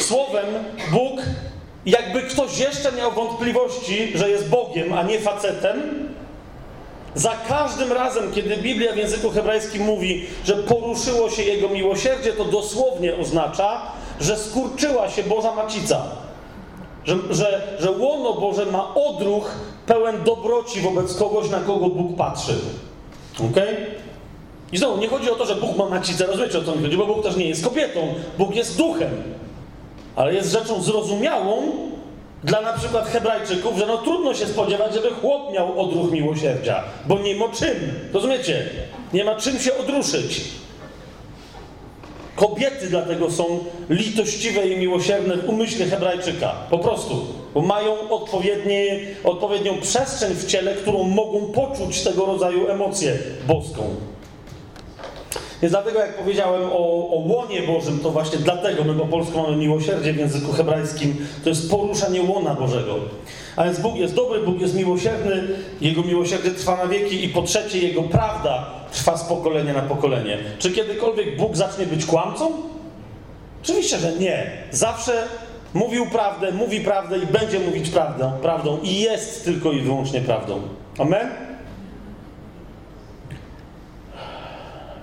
Słowem 0.00 0.46
Bóg, 0.90 1.20
jakby 1.86 2.22
ktoś 2.22 2.58
jeszcze 2.58 2.92
miał 2.92 3.12
wątpliwości, 3.12 4.18
że 4.18 4.30
jest 4.30 4.48
Bogiem, 4.48 4.92
a 4.92 5.02
nie 5.02 5.20
facetem, 5.20 6.06
za 7.14 7.32
każdym 7.48 7.92
razem, 7.92 8.32
kiedy 8.32 8.56
Biblia 8.56 8.92
w 8.92 8.96
języku 8.96 9.30
hebrajskim 9.30 9.82
mówi, 9.82 10.26
że 10.44 10.54
poruszyło 10.54 11.30
się 11.30 11.42
Jego 11.42 11.68
miłosierdzie, 11.68 12.32
to 12.32 12.44
dosłownie 12.44 13.16
oznacza, 13.16 13.92
że 14.20 14.36
skurczyła 14.36 15.10
się 15.10 15.22
Boża 15.22 15.54
Macica. 15.54 16.02
Że, 17.04 17.16
że, 17.30 17.76
że 17.78 17.90
łono 17.90 18.40
Boże 18.40 18.66
ma 18.66 18.94
odruch 18.94 19.50
pełen 19.86 20.24
dobroci 20.24 20.80
wobec 20.80 21.16
kogoś, 21.16 21.50
na 21.50 21.60
kogo 21.60 21.86
Bóg 21.86 22.16
patrzy. 22.16 22.54
Ok? 23.38 23.56
I 24.72 24.78
znowu, 24.78 24.98
nie 24.98 25.08
chodzi 25.08 25.30
o 25.30 25.34
to, 25.34 25.46
że 25.46 25.54
Bóg 25.54 25.76
ma 25.76 25.88
macicę, 25.88 26.26
rozumiecie 26.26 26.58
o 26.58 26.62
co 26.62 26.76
mi 26.76 26.82
chodzi, 26.82 26.96
bo 26.96 27.06
Bóg 27.06 27.22
też 27.22 27.36
nie 27.36 27.48
jest 27.48 27.64
kobietą. 27.64 28.14
Bóg 28.38 28.56
jest 28.56 28.76
duchem. 28.76 29.10
Ale 30.16 30.34
jest 30.34 30.52
rzeczą 30.52 30.82
zrozumiałą, 30.82 31.62
dla 32.44 32.60
na 32.60 32.72
przykład 32.72 33.08
Hebrajczyków, 33.08 33.78
że 33.78 33.86
no 33.86 33.98
trudno 33.98 34.34
się 34.34 34.46
spodziewać, 34.46 34.94
żeby 34.94 35.10
chłop 35.10 35.52
miał 35.52 35.80
odruch 35.80 36.12
miłosierdzia, 36.12 36.84
bo 37.06 37.18
nie 37.18 37.34
ma 37.36 37.48
czym. 37.48 37.76
Rozumiecie? 38.12 38.66
Nie 39.12 39.24
ma 39.24 39.34
czym 39.34 39.58
się 39.58 39.78
odruszyć. 39.78 40.44
Kobiety 42.36 42.86
dlatego 42.90 43.30
są 43.30 43.44
litościwe 43.90 44.68
i 44.68 44.76
miłosierne 44.76 45.36
w 45.36 45.48
umyśle 45.48 45.86
Hebrajczyka. 45.86 46.52
Po 46.70 46.78
prostu. 46.78 47.26
Bo 47.54 47.60
mają 47.60 47.96
odpowiednią 49.24 49.80
przestrzeń 49.80 50.34
w 50.34 50.46
ciele, 50.46 50.74
którą 50.74 51.02
mogą 51.02 51.52
poczuć 51.52 52.02
tego 52.02 52.26
rodzaju 52.26 52.68
emocję 52.68 53.18
boską. 53.46 53.82
Więc 55.62 55.72
dlatego, 55.72 55.98
jak 55.98 56.16
powiedziałem 56.16 56.62
o, 56.72 57.08
o 57.10 57.16
łonie 57.26 57.62
Bożym, 57.62 57.98
to 57.98 58.10
właśnie 58.10 58.38
dlatego 58.38 58.84
my 58.84 58.94
po 58.94 59.06
polsku 59.06 59.42
mamy 59.42 59.56
miłosierdzie 59.56 60.12
w 60.12 60.16
języku 60.16 60.52
hebrajskim. 60.52 61.26
To 61.44 61.48
jest 61.48 61.70
poruszanie 61.70 62.22
łona 62.22 62.54
Bożego. 62.54 62.94
A 63.56 63.64
więc 63.64 63.80
Bóg 63.80 63.96
jest 63.96 64.14
dobry, 64.14 64.40
Bóg 64.40 64.60
jest 64.60 64.74
miłosierny, 64.74 65.48
Jego 65.80 66.02
miłosierdzie 66.02 66.50
trwa 66.50 66.76
na 66.76 66.86
wieki 66.86 67.24
i 67.24 67.28
po 67.28 67.42
trzecie 67.42 67.78
Jego 67.78 68.02
prawda 68.02 68.70
trwa 68.92 69.16
z 69.16 69.24
pokolenia 69.24 69.72
na 69.72 69.82
pokolenie. 69.82 70.38
Czy 70.58 70.70
kiedykolwiek 70.70 71.36
Bóg 71.36 71.56
zacznie 71.56 71.86
być 71.86 72.06
kłamcą? 72.06 72.52
Oczywiście, 73.62 73.98
że 73.98 74.12
nie. 74.12 74.50
Zawsze 74.70 75.12
mówił 75.74 76.06
prawdę, 76.06 76.52
mówi 76.52 76.80
prawdę 76.80 77.18
i 77.18 77.26
będzie 77.26 77.60
mówić 77.60 77.90
prawdę, 77.90 78.32
prawdą 78.42 78.78
i 78.82 79.00
jest 79.00 79.44
tylko 79.44 79.72
i 79.72 79.80
wyłącznie 79.80 80.20
prawdą. 80.20 80.60
Amen? 80.98 81.55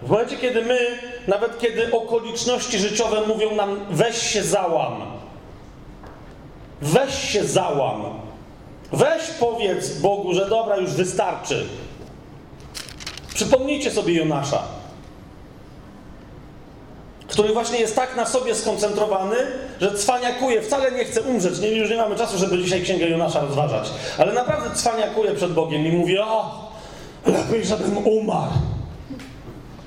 W 0.06 0.10
momencie, 0.10 0.38
kiedy 0.38 0.62
my, 0.62 0.80
nawet 1.28 1.60
kiedy 1.60 1.92
okoliczności 1.92 2.80
życiowe 2.80 3.22
mówią 3.28 3.56
nam, 3.56 3.80
weź 3.90 4.18
się 4.18 4.44
załam, 4.44 5.02
weź 6.82 7.32
się 7.32 7.44
załam, 7.44 8.04
weź 8.92 9.24
powiedz 9.40 10.00
Bogu, 10.00 10.34
że 10.34 10.50
dobra, 10.50 10.78
już 10.78 10.92
wystarczy. 10.92 11.66
Przypomnijcie 13.34 13.92
sobie 13.92 14.14
Jonasza, 14.14 14.64
który 17.28 17.54
właśnie 17.54 17.80
jest 17.80 17.96
tak 17.96 18.16
na 18.16 18.26
sobie 18.26 18.56
skoncentrowany, 18.56 19.36
że 19.82 19.96
cwaniakuje, 19.96 20.62
wcale 20.62 20.92
nie 20.92 21.06
chce 21.06 21.22
umrzeć. 21.22 21.60
Nie, 21.60 21.68
już 21.68 21.90
nie 21.90 21.98
mamy 21.98 22.16
czasu, 22.16 22.38
żeby 22.38 22.58
dzisiaj 22.58 22.82
Księgę 22.82 23.06
Jonasza 23.06 23.42
rozważać, 23.42 23.90
ale 24.18 24.34
naprawdę 24.34 24.76
cwaniakuje 24.76 25.34
przed 25.34 25.54
Bogiem 25.54 25.86
i 25.86 25.92
mówi, 25.92 26.20
o, 26.20 26.70
lepiej, 27.26 27.66
żebym 27.66 27.98
umarł. 27.98 28.52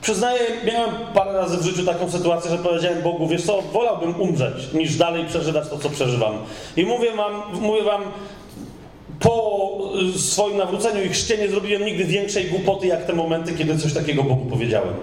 Przyznaję, 0.06 0.40
miałem 0.64 0.90
parę 1.14 1.32
razy 1.32 1.56
w 1.56 1.62
życiu 1.62 1.86
taką 1.86 2.10
sytuację, 2.10 2.50
że 2.50 2.58
powiedziałem 2.58 3.02
Bogu, 3.02 3.28
wiesz 3.28 3.44
co, 3.44 3.62
wolałbym 3.62 4.20
umrzeć, 4.20 4.72
niż 4.72 4.96
dalej 4.96 5.24
przeżywać 5.24 5.68
to, 5.68 5.78
co 5.78 5.90
przeżywam. 5.90 6.38
I 6.76 6.84
mówię 6.84 7.12
wam, 7.12 7.42
mówię 7.60 7.82
wam 7.82 8.02
po 9.20 9.78
swoim 10.16 10.56
nawróceniu 10.56 11.04
i 11.04 11.08
chrzcie 11.08 11.38
nie 11.38 11.48
zrobiłem 11.48 11.84
nigdy 11.84 12.04
większej 12.04 12.44
głupoty, 12.44 12.86
jak 12.86 13.04
te 13.04 13.12
momenty, 13.12 13.52
kiedy 13.52 13.78
coś 13.78 13.94
takiego 13.94 14.22
Bogu 14.22 14.46
powiedziałem. 14.50 14.94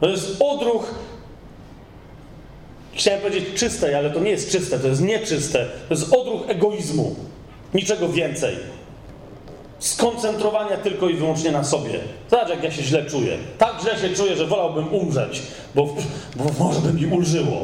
To 0.00 0.08
jest 0.08 0.36
odruch, 0.40 0.94
chciałem 2.94 3.20
powiedzieć 3.20 3.44
czystej, 3.54 3.94
ale 3.94 4.10
to 4.10 4.20
nie 4.20 4.30
jest 4.30 4.50
czyste, 4.50 4.78
to 4.78 4.88
jest 4.88 5.02
nieczyste. 5.02 5.66
To 5.88 5.94
jest 5.94 6.14
odruch 6.14 6.50
egoizmu. 6.50 7.14
Niczego 7.74 8.08
więcej 8.08 8.56
skoncentrowania 9.82 10.76
tylko 10.76 11.08
i 11.08 11.14
wyłącznie 11.14 11.52
na 11.52 11.64
sobie. 11.64 12.00
Zobacz, 12.30 12.48
jak 12.48 12.64
ja 12.64 12.70
się 12.70 12.82
źle 12.82 13.04
czuję. 13.04 13.36
Tak 13.58 13.74
źle 13.82 13.98
się 13.98 14.16
czuję, 14.16 14.36
że 14.36 14.46
wolałbym 14.46 14.94
umrzeć, 14.94 15.42
bo, 15.74 15.86
bo 16.36 16.64
może 16.64 16.80
by 16.80 16.92
mi 16.92 17.06
ulżyło. 17.06 17.58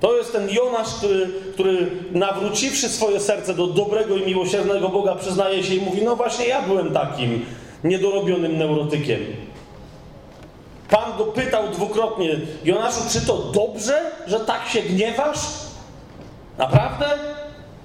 To 0.00 0.16
jest 0.16 0.32
ten 0.32 0.50
Jonasz, 0.50 0.94
który, 0.94 1.30
który 1.52 1.90
nawróciwszy 2.12 2.88
swoje 2.88 3.20
serce 3.20 3.54
do 3.54 3.66
dobrego 3.66 4.16
i 4.16 4.26
miłosiernego 4.26 4.88
Boga, 4.88 5.14
przyznaje 5.14 5.64
się 5.64 5.74
i 5.74 5.80
mówi: 5.80 6.02
No 6.02 6.16
właśnie, 6.16 6.46
ja 6.46 6.62
byłem 6.62 6.92
takim 6.92 7.44
niedorobionym 7.84 8.58
neurotykiem. 8.58 9.20
Pan 10.90 11.18
go 11.18 11.24
pytał 11.24 11.68
dwukrotnie: 11.68 12.40
Jonaszu, 12.64 13.00
czy 13.10 13.26
to 13.26 13.38
dobrze, 13.38 14.00
że 14.26 14.40
tak 14.40 14.68
się 14.68 14.82
gniewasz? 14.82 15.38
Naprawdę? 16.58 17.06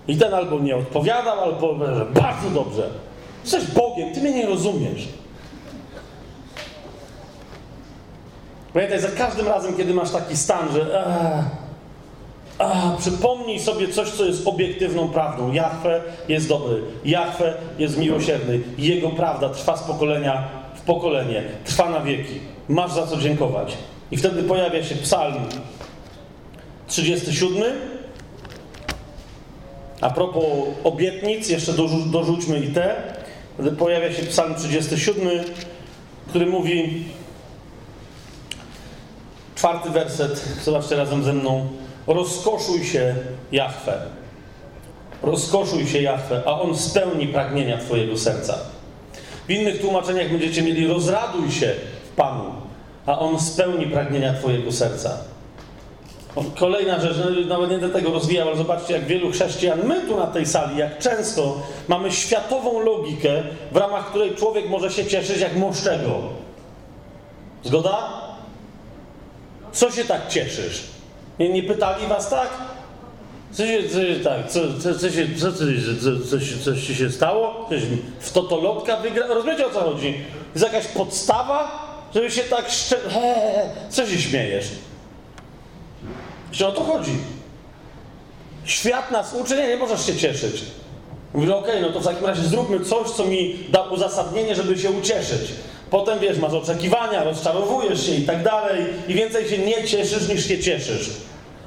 I 0.07 0.17
ten 0.17 0.33
albo 0.33 0.59
nie 0.59 0.75
odpowiadał, 0.75 1.39
albo 1.39 1.75
że 1.95 2.05
bardzo 2.05 2.49
dobrze. 2.49 2.89
Jesteś 3.43 3.65
Bogiem, 3.65 4.13
ty 4.13 4.21
mnie 4.21 4.33
nie 4.33 4.45
rozumiesz. 4.45 5.07
Pamiętaj, 8.73 8.99
za 8.99 9.07
każdym 9.07 9.47
razem, 9.47 9.77
kiedy 9.77 9.93
masz 9.93 10.11
taki 10.11 10.37
stan, 10.37 10.71
że 10.73 11.05
a, 12.59 12.95
przypomnij 12.97 13.59
sobie 13.59 13.87
coś, 13.87 14.09
co 14.09 14.25
jest 14.25 14.47
obiektywną 14.47 15.07
prawdą. 15.07 15.53
Jachwę 15.53 16.01
jest 16.29 16.47
dobry, 16.47 16.81
Jachwę 17.05 17.53
jest 17.79 17.97
miłosierny. 17.97 18.59
Jego 18.77 19.09
prawda 19.09 19.49
trwa 19.49 19.77
z 19.77 19.83
pokolenia 19.83 20.47
w 20.75 20.81
pokolenie, 20.81 21.43
trwa 21.65 21.89
na 21.89 21.99
wieki. 21.99 22.39
Masz 22.69 22.91
za 22.91 23.07
co 23.07 23.17
dziękować. 23.17 23.77
I 24.11 24.17
wtedy 24.17 24.43
pojawia 24.43 24.83
się 24.83 24.95
psalm 24.95 25.35
37, 26.87 27.63
a 30.05 30.09
propos 30.09 30.43
obietnic, 30.83 31.49
jeszcze 31.49 31.73
dorzu 31.73 31.97
dorzućmy 31.97 32.59
i 32.59 32.67
te. 32.67 32.95
Pojawia 33.77 34.13
się 34.13 34.23
Psalm 34.23 34.55
37, 34.55 35.27
który 36.27 36.45
mówi, 36.45 37.03
czwarty 39.55 39.89
werset, 39.89 40.45
zobaczcie 40.63 40.95
razem 40.95 41.23
ze 41.23 41.33
mną. 41.33 41.67
Rozkoszuj 42.07 42.83
się, 42.83 43.15
Jachwę. 43.51 44.01
Rozkoszuj 45.23 45.87
się, 45.87 46.01
Jachwę, 46.01 46.41
a 46.45 46.61
On 46.61 46.77
spełni 46.77 47.27
pragnienia 47.27 47.77
Twojego 47.77 48.17
serca. 48.17 48.57
W 49.47 49.51
innych 49.51 49.81
tłumaczeniach 49.81 50.31
będziecie 50.31 50.61
mieli 50.61 50.87
rozraduj 50.87 51.51
się 51.51 51.73
w 52.11 52.15
Panu, 52.15 52.51
a 53.05 53.19
On 53.19 53.39
spełni 53.39 53.87
pragnienia 53.87 54.33
Twojego 54.33 54.71
serca. 54.71 55.17
Kolejna 56.59 56.99
rzecz, 56.99 57.17
no, 57.17 57.47
nawet 57.57 57.69
nie 57.69 57.77
do 57.77 57.89
tego 57.89 58.11
rozwijał, 58.11 58.47
ale 58.47 58.57
zobaczcie, 58.57 58.93
jak 58.93 59.05
wielu 59.05 59.31
chrześcijan, 59.31 59.79
my 59.87 60.01
tu 60.01 60.17
na 60.17 60.27
tej 60.27 60.45
sali, 60.45 60.77
jak 60.77 60.99
często 60.99 61.61
mamy 61.87 62.11
światową 62.11 62.79
logikę, 62.79 63.43
w 63.71 63.77
ramach 63.77 64.09
której 64.09 64.35
człowiek 64.35 64.69
może 64.69 64.91
się 64.91 65.05
cieszyć 65.05 65.39
jak 65.39 65.55
mążczego. 65.55 66.19
Zgoda? 67.63 68.21
Co 69.71 69.91
się 69.91 70.05
tak 70.05 70.27
cieszysz? 70.27 70.83
Nie, 71.39 71.49
nie 71.49 71.63
pytali 71.63 72.07
was 72.07 72.29
tak? 72.29 72.49
Co 73.51 73.67
się, 73.67 73.89
co 73.89 74.01
się, 74.01 74.15
tak, 74.23 74.49
co, 74.49 74.59
co, 74.83 74.99
co, 74.99 75.09
się, 75.09 75.27
co, 75.39 75.51
co, 75.51 75.63
co, 76.03 76.27
coś, 76.29 76.63
coś 76.63 76.83
ci 76.87 76.95
się 76.95 77.09
stało? 77.09 77.65
Coś 77.69 77.81
w 78.19 78.31
totolotka 78.31 78.97
wygra? 78.97 79.27
Rozumiecie 79.27 79.67
o 79.67 79.69
co 79.69 79.79
chodzi? 79.79 80.13
Jest 80.55 80.65
jakaś 80.65 80.87
podstawa? 80.87 81.85
Żeby 82.13 82.31
się 82.31 82.43
tak 82.43 82.69
szczerze... 82.69 83.21
Co 83.89 84.05
się 84.05 84.17
śmiejesz? 84.17 84.65
Że 86.55 86.67
o 86.67 86.71
to 86.71 86.83
chodzi. 86.83 87.17
Świat 88.65 89.11
nas 89.11 89.33
uczy, 89.33 89.57
nie, 89.57 89.67
nie 89.67 89.77
możesz 89.77 90.05
się 90.05 90.15
cieszyć. 90.15 90.61
Mówię, 91.33 91.55
okej, 91.55 91.71
okay, 91.71 91.81
no 91.81 91.89
to 91.89 91.99
w 91.99 92.03
takim 92.03 92.25
razie 92.25 92.41
zróbmy 92.41 92.79
coś, 92.79 93.09
co 93.09 93.25
mi 93.25 93.59
da 93.69 93.81
uzasadnienie, 93.81 94.55
żeby 94.55 94.77
się 94.77 94.91
ucieszyć. 94.91 95.51
Potem, 95.89 96.19
wiesz, 96.19 96.37
masz 96.37 96.53
oczekiwania, 96.53 97.23
rozczarowujesz 97.23 98.05
się 98.05 98.15
i 98.15 98.21
tak 98.21 98.43
dalej 98.43 98.85
i 99.07 99.13
więcej 99.13 99.49
się 99.49 99.57
nie 99.57 99.83
cieszysz, 99.83 100.29
niż 100.29 100.47
się 100.47 100.59
cieszysz. 100.59 101.09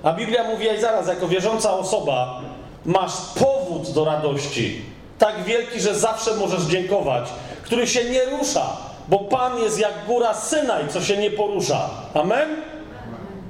A 0.03 0.13
Biblia 0.13 0.45
mówi, 0.45 0.69
ej, 0.69 0.81
zaraz, 0.81 1.09
jako 1.09 1.29
wierząca 1.29 1.73
osoba 1.73 2.41
masz 2.85 3.13
powód 3.39 3.91
do 3.91 4.05
radości. 4.05 4.83
Tak 5.19 5.45
wielki, 5.45 5.81
że 5.81 5.95
zawsze 5.95 6.35
możesz 6.35 6.63
dziękować. 6.63 7.29
Który 7.63 7.87
się 7.87 8.05
nie 8.05 8.25
rusza, 8.25 8.77
bo 9.09 9.19
Pan 9.19 9.59
jest 9.59 9.79
jak 9.79 9.93
góra 10.07 10.35
Synaj, 10.35 10.89
co 10.89 11.01
się 11.01 11.17
nie 11.17 11.31
porusza. 11.31 11.91
Amen? 12.15 12.68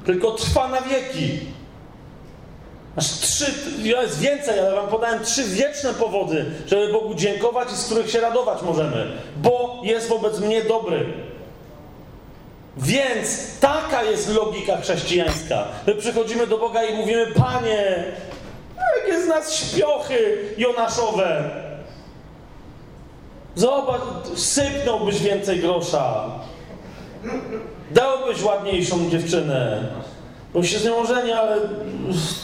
Tylko 0.09 0.31
trwa 0.31 0.69
na 0.69 0.81
wieki. 0.81 1.39
Aż 2.97 3.07
trzy, 3.07 3.53
jest 3.83 4.19
więcej, 4.19 4.61
ale 4.61 4.73
wam 4.73 4.89
podałem 4.89 5.25
trzy 5.25 5.45
wieczne 5.45 5.95
powody, 5.95 6.45
żeby 6.67 6.93
Bogu 6.93 7.15
dziękować 7.15 7.73
i 7.73 7.77
z 7.77 7.85
których 7.85 8.11
się 8.11 8.21
radować 8.21 8.63
możemy. 8.63 9.13
Bo 9.37 9.81
jest 9.85 10.09
wobec 10.09 10.41
mnie 10.41 10.65
dobry. 10.65 11.07
Więc 12.77 13.59
taka 13.61 14.03
jest 14.03 14.35
logika 14.35 14.77
chrześcijańska. 14.77 15.65
My 15.87 15.95
przychodzimy 15.95 16.47
do 16.47 16.59
Boga 16.59 16.85
i 16.85 16.97
mówimy, 16.97 17.27
Panie, 17.27 18.05
jakie 18.97 19.23
z 19.23 19.27
nas 19.27 19.55
śpiochy 19.55 20.39
jonaszowe. 20.59 21.51
Zobacz, 23.55 24.03
sypnąłbyś 24.35 25.19
więcej 25.19 25.61
grosza. 25.61 26.31
Dałbyś 27.91 28.43
ładniejszą 28.43 29.11
dziewczynę. 29.11 29.89
Bo 30.55 30.63
się 30.63 30.79
z 30.79 30.85
nią 30.85 30.97
ożeni, 30.97 31.33
ale 31.33 31.57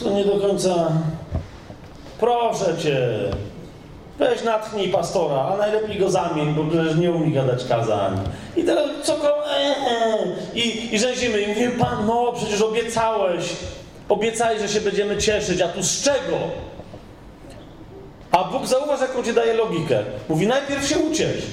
to 0.03 0.09
nie 0.09 0.25
do 0.25 0.39
końca. 0.39 0.91
Proszę 2.19 2.77
cię, 2.77 3.09
weź 4.19 4.43
natchnij 4.43 4.89
pastora, 4.89 5.41
a 5.41 5.57
najlepiej 5.57 5.99
go 5.99 6.09
zamień, 6.09 6.53
bo 6.53 6.63
przecież 6.63 6.97
nie 6.97 7.11
umie 7.11 7.31
gadać 7.31 7.65
kazań. 7.65 8.19
I 8.57 8.63
teraz 8.63 8.85
co 9.03 9.13
e, 9.13 9.57
e. 9.57 10.17
I, 10.55 10.95
I 10.95 10.99
rzęzimy 10.99 11.41
i 11.41 11.47
mówimy, 11.47 11.71
Pan, 11.71 12.05
no 12.07 12.33
przecież 12.35 12.61
obiecałeś, 12.61 13.43
obiecałeś, 14.09 14.61
że 14.61 14.69
się 14.69 14.81
będziemy 14.81 15.17
cieszyć, 15.17 15.61
a 15.61 15.67
tu 15.67 15.83
z 15.83 16.01
czego? 16.01 16.37
A 18.31 18.43
Bóg 18.43 18.65
zauważ, 18.65 19.01
jaką 19.01 19.23
ci 19.23 19.33
daje 19.33 19.53
logikę. 19.53 20.03
Mówi, 20.29 20.47
najpierw 20.47 20.87
się 20.87 20.97
uciesz, 20.97 21.43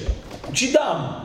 ci 0.53 0.71
dam. 0.71 1.22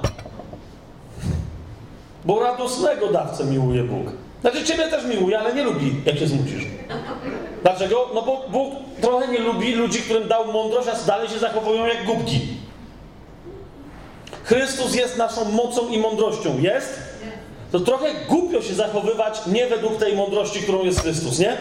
Bo 2.25 2.40
radosnego 2.40 3.06
dawcę 3.06 3.44
miłuje 3.44 3.82
Bóg. 3.82 4.06
Znaczy 4.40 4.64
Ciebie 4.64 4.88
też 4.88 5.04
miłuje, 5.04 5.38
ale 5.38 5.54
nie 5.54 5.62
lubi, 5.62 5.94
jak 6.06 6.18
się 6.18 6.26
zmucisz. 6.26 6.64
Dlaczego? 7.62 8.08
No 8.14 8.22
bo 8.22 8.44
Bóg 8.48 8.75
trochę 9.00 9.28
nie 9.28 9.38
lubi 9.38 9.75
ludzi, 9.75 10.02
którym 10.02 10.28
dał 10.28 10.52
mądrość, 10.52 10.88
a 10.88 11.06
dalej 11.06 11.28
się 11.28 11.38
zachowują 11.38 11.87
jak 11.87 12.04
głupki. 12.04 12.40
Chrystus 14.44 14.94
jest 14.94 15.16
naszą 15.16 15.44
mocą 15.44 15.88
i 15.88 15.98
mądrością. 15.98 16.58
Jest? 16.58 16.98
To 17.72 17.80
trochę 17.80 18.06
głupio 18.28 18.62
się 18.62 18.75
zachowywać 18.75 19.46
nie 19.46 19.66
według 19.66 19.96
tej 19.96 20.16
mądrości, 20.16 20.60
którą 20.60 20.84
jest 20.84 21.00
Chrystus, 21.00 21.38
nie? 21.38 21.56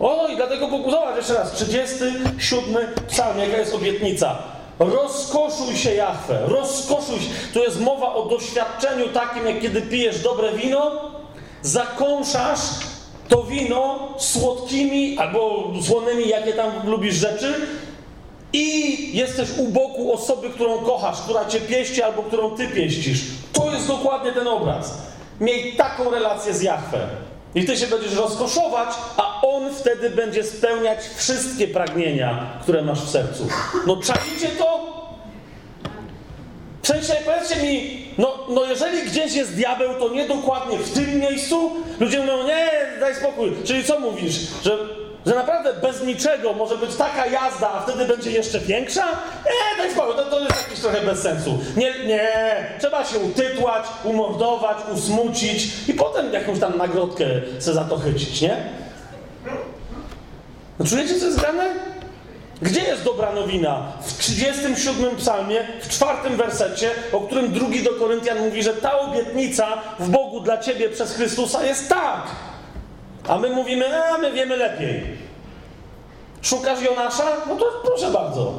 O, 0.00 0.28
i 0.28 0.36
dlatego 0.36 0.68
Bóg, 0.68 0.90
zobacz 0.90 1.16
jeszcze 1.16 1.34
raz, 1.34 1.52
37 1.52 2.86
psalm, 3.08 3.38
jaka 3.38 3.56
jest 3.56 3.74
obietnica. 3.74 4.38
Rozkoszuj 4.78 5.76
się, 5.76 5.94
Jachwę, 5.94 6.40
rozkoszuj 6.46 7.20
się. 7.20 7.30
Tu 7.54 7.62
jest 7.62 7.80
mowa 7.80 8.14
o 8.14 8.24
doświadczeniu 8.26 9.08
takim, 9.08 9.46
jak 9.46 9.60
kiedy 9.60 9.82
pijesz 9.82 10.22
dobre 10.22 10.52
wino, 10.52 10.90
zakąszasz 11.62 12.60
to 13.28 13.42
wino 13.42 14.08
słodkimi 14.18 15.18
albo 15.18 15.72
słonymi, 15.82 16.28
jakie 16.28 16.52
tam 16.52 16.70
lubisz 16.84 17.14
rzeczy, 17.14 17.54
i 18.52 19.16
jesteś 19.16 19.48
u 19.58 19.68
boku 19.68 20.12
osoby, 20.12 20.50
którą 20.50 20.78
kochasz, 20.78 21.20
która 21.20 21.44
cię 21.44 21.60
pieści 21.60 22.02
albo 22.02 22.22
którą 22.22 22.50
ty 22.50 22.68
pieścisz. 22.68 23.20
To 23.52 23.72
jest 23.72 23.86
dokładnie 23.86 24.32
ten 24.32 24.48
obraz. 24.48 24.98
Miej 25.40 25.76
taką 25.76 26.10
relację 26.10 26.54
z 26.54 26.62
Jachwę. 26.62 27.08
I 27.54 27.64
ty 27.64 27.76
się 27.76 27.86
będziesz 27.86 28.14
rozkoszować, 28.14 28.88
a 29.16 29.40
wtedy 29.80 30.10
będzie 30.10 30.44
spełniać 30.44 30.98
wszystkie 31.16 31.68
pragnienia, 31.68 32.46
które 32.62 32.82
masz 32.82 33.00
w 33.00 33.10
sercu. 33.10 33.48
No 33.86 33.96
czaicie 33.96 34.48
to? 34.58 34.88
W 36.82 36.86
sensie, 36.86 37.12
powiedzcie 37.24 37.62
mi, 37.62 38.04
no, 38.18 38.34
no 38.48 38.64
jeżeli 38.64 39.02
gdzieś 39.02 39.34
jest 39.34 39.54
diabeł, 39.54 39.94
to 39.94 40.08
nie 40.08 40.28
dokładnie 40.28 40.78
w 40.78 40.92
tym 40.92 41.20
miejscu? 41.20 41.70
Ludzie 42.00 42.20
mówią, 42.20 42.46
nie, 42.46 42.70
daj 43.00 43.14
spokój. 43.14 43.52
Czyli 43.64 43.84
co 43.84 44.00
mówisz? 44.00 44.34
Że, 44.62 44.78
że 45.26 45.34
naprawdę 45.34 45.74
bez 45.74 46.02
niczego 46.02 46.52
może 46.52 46.76
być 46.76 46.94
taka 46.96 47.26
jazda, 47.26 47.70
a 47.70 47.80
wtedy 47.80 48.04
będzie 48.04 48.30
jeszcze 48.30 48.60
większa? 48.60 49.04
Nie, 49.44 49.78
daj 49.78 49.90
spokój, 49.92 50.14
to, 50.16 50.24
to 50.24 50.40
jest 50.40 50.64
jakiś 50.64 50.80
trochę 50.80 51.00
bez 51.00 51.22
sensu. 51.22 51.58
Nie, 51.76 52.04
nie, 52.06 52.30
trzeba 52.80 53.04
się 53.04 53.18
utytłać, 53.18 53.84
umordować, 54.04 54.76
usmucić 54.94 55.68
i 55.88 55.94
potem 55.94 56.32
jakąś 56.32 56.58
tam 56.58 56.78
nagrodkę 56.78 57.24
se 57.58 57.74
za 57.74 57.84
to 57.84 57.98
chycić, 57.98 58.40
nie? 58.40 58.56
No 60.78 60.86
czujecie, 60.86 61.20
co 61.20 61.26
jest 61.26 61.40
grane? 61.40 61.74
Gdzie 62.62 62.80
jest 62.80 63.04
dobra 63.04 63.32
nowina? 63.32 63.92
W 64.00 64.18
37 64.18 65.16
psalmie, 65.16 65.64
w 65.80 65.88
czwartym 65.88 66.36
wersecie, 66.36 66.90
o 67.12 67.20
którym 67.20 67.52
drugi 67.52 67.82
do 67.82 67.90
Koryntian 67.90 68.38
mówi, 68.38 68.62
że 68.62 68.74
ta 68.74 68.98
obietnica 68.98 69.66
w 69.98 70.10
Bogu 70.10 70.40
dla 70.40 70.58
ciebie 70.58 70.88
przez 70.88 71.14
Chrystusa 71.14 71.64
jest 71.64 71.88
tak. 71.88 72.22
A 73.28 73.38
my 73.38 73.50
mówimy, 73.50 74.04
a 74.14 74.18
my 74.18 74.32
wiemy 74.32 74.56
lepiej. 74.56 75.02
Szukasz 76.42 76.82
Jonasza? 76.82 77.24
No 77.48 77.56
to 77.56 77.64
proszę 77.84 78.10
bardzo. 78.10 78.52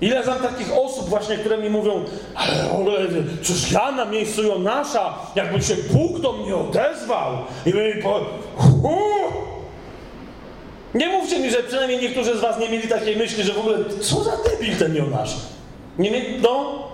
Ile 0.00 0.24
znam 0.24 0.38
takich 0.38 0.72
osób 0.72 1.08
właśnie, 1.08 1.36
które 1.36 1.58
mi 1.58 1.70
mówią, 1.70 2.04
ale 2.34 2.68
w 2.68 2.72
ogóle, 2.72 2.98
czyż 3.42 3.72
ja 3.72 3.92
na 3.92 4.04
miejscu 4.04 4.42
Jonasza, 4.42 5.14
jakby 5.34 5.62
się 5.62 5.74
Bóg 5.90 6.20
do 6.20 6.32
mnie 6.32 6.56
odezwał 6.56 7.32
i 7.66 7.74
mi 7.74 8.02
po... 8.02 8.20
Nie 10.94 11.08
mówcie 11.08 11.38
mi, 11.38 11.50
że 11.50 11.62
przynajmniej 11.62 12.00
niektórzy 12.00 12.38
z 12.38 12.40
was 12.40 12.58
nie 12.58 12.68
mieli 12.68 12.88
takiej 12.88 13.16
myśli, 13.16 13.44
że 13.44 13.52
w 13.52 13.58
ogóle 13.58 13.78
co 14.00 14.24
za 14.24 14.32
debil 14.50 14.76
ten 14.76 14.96
Jonasz. 14.96 15.36
Nie 15.98 16.10
mieli, 16.10 16.40
no. 16.42 16.84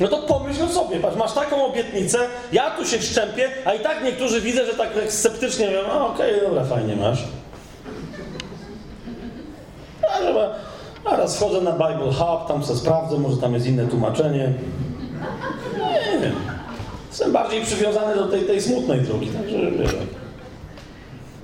No 0.00 0.08
to 0.08 0.18
pomyśl 0.18 0.62
o 0.62 0.68
sobie, 0.68 1.00
patrz, 1.00 1.16
masz 1.16 1.32
taką 1.32 1.64
obietnicę, 1.64 2.18
ja 2.52 2.70
tu 2.70 2.84
się 2.84 3.02
szczępię, 3.02 3.48
a 3.64 3.74
i 3.74 3.80
tak 3.80 4.04
niektórzy 4.04 4.40
widzę, 4.40 4.66
że 4.66 4.72
tak 4.72 4.88
sceptycznie 5.08 5.66
mówią, 5.66 5.80
a 5.90 6.06
okej, 6.06 6.36
okay, 6.36 6.48
dobra, 6.48 6.64
fajnie 6.64 6.96
masz. 6.96 7.24
A, 10.14 10.22
żeby, 10.22 10.40
a 11.04 11.16
raz 11.16 11.36
wchodzę 11.36 11.60
na 11.60 11.72
Bible 11.72 12.12
Hub, 12.12 12.48
tam 12.48 12.64
sobie 12.64 12.78
sprawdzę, 12.78 13.18
może 13.18 13.36
tam 13.36 13.54
jest 13.54 13.66
inne 13.66 13.86
tłumaczenie. 13.86 14.52
Nie 16.12 16.18
wiem. 16.20 16.34
Jestem 17.08 17.32
bardziej 17.32 17.62
przywiązany 17.62 18.14
do 18.14 18.28
tej, 18.28 18.42
tej 18.42 18.62
smutnej 18.62 19.00
drogi, 19.00 19.26
także 19.26 19.70
wiesz. 19.70 19.94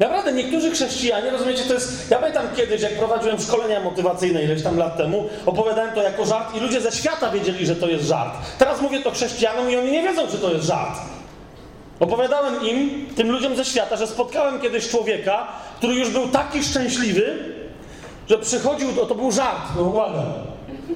Naprawdę, 0.00 0.32
niektórzy 0.32 0.70
chrześcijanie, 0.70 1.30
rozumiecie, 1.30 1.62
to 1.64 1.74
jest... 1.74 2.10
Ja 2.10 2.18
pamiętam 2.18 2.46
kiedyś, 2.56 2.82
jak 2.82 2.92
prowadziłem 2.92 3.40
szkolenia 3.40 3.80
motywacyjne 3.80 4.42
ileś 4.42 4.62
tam 4.62 4.78
lat 4.78 4.96
temu, 4.96 5.28
opowiadałem 5.46 5.94
to 5.94 6.02
jako 6.02 6.26
żart 6.26 6.56
i 6.56 6.60
ludzie 6.60 6.80
ze 6.80 6.92
świata 6.92 7.30
wiedzieli, 7.30 7.66
że 7.66 7.76
to 7.76 7.88
jest 7.88 8.04
żart. 8.04 8.34
Teraz 8.58 8.80
mówię 8.80 9.00
to 9.00 9.10
chrześcijanom 9.10 9.70
i 9.70 9.76
oni 9.76 9.92
nie 9.92 10.02
wiedzą, 10.02 10.26
czy 10.28 10.38
to 10.38 10.52
jest 10.52 10.66
żart. 10.66 10.98
Opowiadałem 12.00 12.66
im, 12.66 13.06
tym 13.16 13.30
ludziom 13.30 13.56
ze 13.56 13.64
świata, 13.64 13.96
że 13.96 14.06
spotkałem 14.06 14.60
kiedyś 14.60 14.88
człowieka, 14.88 15.46
który 15.78 15.94
już 15.94 16.10
był 16.10 16.28
taki 16.28 16.64
szczęśliwy, 16.64 17.38
że 18.30 18.38
przychodził, 18.38 18.92
to, 18.92 19.06
to 19.06 19.14
był 19.14 19.32
żart, 19.32 19.62
no 19.76 19.82
uwaga, 19.82 20.22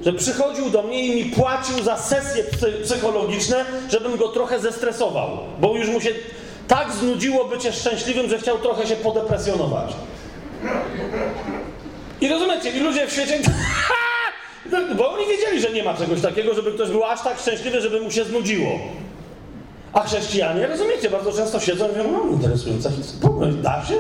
że 0.05 0.13
przychodził 0.13 0.71
do 0.71 0.83
mnie 0.83 1.07
i 1.07 1.25
mi 1.25 1.31
płacił 1.31 1.83
za 1.83 1.97
sesje 1.97 2.45
psychologiczne, 2.85 3.65
żebym 3.89 4.17
go 4.17 4.29
trochę 4.29 4.61
zestresował, 4.61 5.39
bo 5.61 5.77
już 5.77 5.89
mu 5.89 6.01
się 6.01 6.11
tak 6.71 6.93
znudziło 6.93 7.45
bycie 7.45 7.73
szczęśliwym, 7.73 8.31
że 8.31 8.39
chciał 8.39 8.59
trochę 8.59 8.87
się 8.87 8.97
podepresjonować. 8.97 9.93
I 12.21 12.29
rozumiecie, 12.29 12.71
i 12.71 12.81
ludzie 12.81 13.07
w 13.07 13.13
świecie. 13.13 13.39
Bo 14.97 15.13
oni 15.13 15.27
wiedzieli, 15.27 15.61
że 15.61 15.71
nie 15.71 15.83
ma 15.83 15.95
czegoś 15.95 16.21
takiego, 16.21 16.55
żeby 16.55 16.73
ktoś 16.73 16.91
był 16.91 17.05
aż 17.05 17.23
tak 17.23 17.39
szczęśliwy, 17.39 17.81
żeby 17.81 18.01
mu 18.01 18.11
się 18.11 18.25
znudziło. 18.25 18.71
A 19.93 20.03
chrześcijanie, 20.03 20.67
rozumiecie, 20.67 21.11
bardzo 21.11 21.33
często 21.33 21.61
siedzą 21.61 21.89
i 21.89 21.89
mówią, 21.89 22.25
no 22.25 22.33
interesująca 22.33 22.91
historia. 22.91 23.53
Da 23.53 23.85
się? 23.85 23.95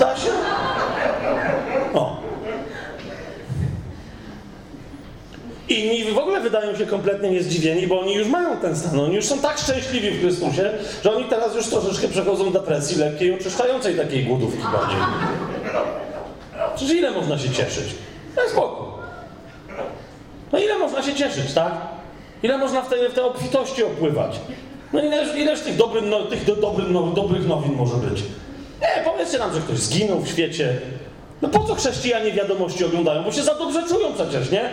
Da 0.00 0.16
się? 0.16 0.30
O. 1.94 2.19
Inni 5.70 6.12
w 6.12 6.18
ogóle 6.18 6.40
wydają 6.40 6.76
się 6.76 6.86
kompletnie 6.86 7.30
niezdziwieni, 7.30 7.86
bo 7.86 8.00
oni 8.00 8.14
już 8.14 8.28
mają 8.28 8.56
ten 8.56 8.76
stan. 8.76 9.00
Oni 9.00 9.14
już 9.14 9.24
są 9.24 9.38
tak 9.38 9.58
szczęśliwi 9.58 10.10
w 10.10 10.20
Chrystusie, 10.20 10.70
że 11.04 11.14
oni 11.16 11.24
teraz 11.24 11.54
już 11.54 11.66
troszeczkę 11.66 12.08
przechodzą 12.08 12.52
depresji 12.52 12.98
lekkiej, 12.98 13.34
oczyszczającej 13.34 13.94
takiej 13.94 14.24
głodówki 14.24 14.62
bardziej. 14.62 14.98
Przecież 16.76 16.96
ile 16.96 17.10
można 17.10 17.38
się 17.38 17.50
cieszyć? 17.50 17.94
No 18.36 18.42
spokój. 18.52 18.86
No 20.52 20.58
ile 20.58 20.78
można 20.78 21.02
się 21.02 21.14
cieszyć, 21.14 21.52
tak? 21.54 21.72
Ile 22.42 22.58
można 22.58 22.82
w 22.82 22.88
tej, 22.88 23.08
w 23.08 23.14
tej 23.14 23.24
obfitości 23.24 23.84
opływać? 23.84 24.40
No 24.92 25.00
ileż, 25.04 25.36
ileż 25.36 25.60
tych, 25.60 25.76
dobrych, 25.76 26.04
no, 26.06 26.22
tych 26.22 26.44
do, 26.44 26.56
dobrych, 26.56 26.90
no, 26.90 27.02
dobrych 27.02 27.48
nowin 27.48 27.72
może 27.72 27.96
być? 27.96 28.22
Nie, 28.80 29.04
powiedzcie 29.04 29.38
nam, 29.38 29.54
że 29.54 29.60
ktoś 29.60 29.78
zginął 29.78 30.20
w 30.20 30.28
świecie. 30.28 30.76
No 31.42 31.48
po 31.48 31.64
co 31.64 31.74
chrześcijanie 31.74 32.32
wiadomości 32.32 32.84
oglądają? 32.84 33.24
Bo 33.24 33.32
się 33.32 33.42
za 33.42 33.54
dobrze 33.54 33.82
czują 33.88 34.14
przecież, 34.14 34.50
nie? 34.50 34.70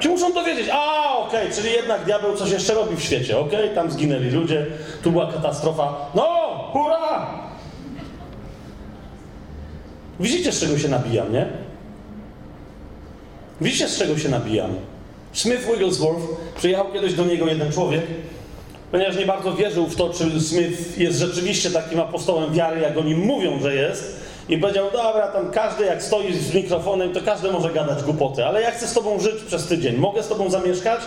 Ci 0.00 0.08
muszą 0.08 0.32
dowiedzieć, 0.32 0.68
a 0.72 1.12
okej, 1.18 1.40
okay, 1.40 1.54
czyli 1.54 1.72
jednak 1.72 2.04
diabeł 2.04 2.36
coś 2.36 2.50
jeszcze 2.50 2.74
robi 2.74 2.96
w 2.96 3.02
świecie, 3.02 3.38
okej, 3.38 3.64
okay? 3.64 3.74
tam 3.74 3.90
zginęli 3.90 4.30
ludzie, 4.30 4.66
tu 5.02 5.12
była 5.12 5.32
katastrofa. 5.32 5.94
No, 6.14 6.24
hurra! 6.72 7.26
Widzicie, 10.20 10.52
z 10.52 10.60
czego 10.60 10.78
się 10.78 10.88
nabijam, 10.88 11.32
nie? 11.32 11.46
Widzicie, 13.60 13.88
z 13.88 13.98
czego 13.98 14.18
się 14.18 14.28
nabijam? 14.28 14.70
Smith 15.32 15.66
Wigglesworth, 15.66 16.22
przyjechał 16.56 16.92
kiedyś 16.92 17.14
do 17.14 17.24
niego 17.24 17.46
jeden 17.46 17.72
człowiek, 17.72 18.02
ponieważ 18.90 19.16
nie 19.16 19.26
bardzo 19.26 19.54
wierzył 19.54 19.86
w 19.86 19.96
to, 19.96 20.10
czy 20.10 20.40
Smith 20.40 20.98
jest 20.98 21.18
rzeczywiście 21.18 21.70
takim 21.70 22.00
apostołem 22.00 22.52
wiary, 22.52 22.80
jak 22.80 22.98
oni 22.98 23.14
mówią, 23.14 23.60
że 23.60 23.74
jest. 23.74 24.21
I 24.52 24.58
powiedział, 24.58 24.90
dobra, 24.92 25.28
tam 25.28 25.50
każdy 25.50 25.84
jak 25.84 26.02
stoi 26.02 26.32
z 26.32 26.54
mikrofonem, 26.54 27.12
to 27.12 27.20
każdy 27.20 27.52
może 27.52 27.70
gadać 27.70 28.02
głupoty, 28.02 28.44
ale 28.44 28.62
ja 28.62 28.70
chcę 28.70 28.86
z 28.86 28.94
tobą 28.94 29.20
żyć 29.20 29.42
przez 29.46 29.66
tydzień. 29.66 29.96
Mogę 29.96 30.22
z 30.22 30.28
tobą 30.28 30.50
zamieszkać? 30.50 31.00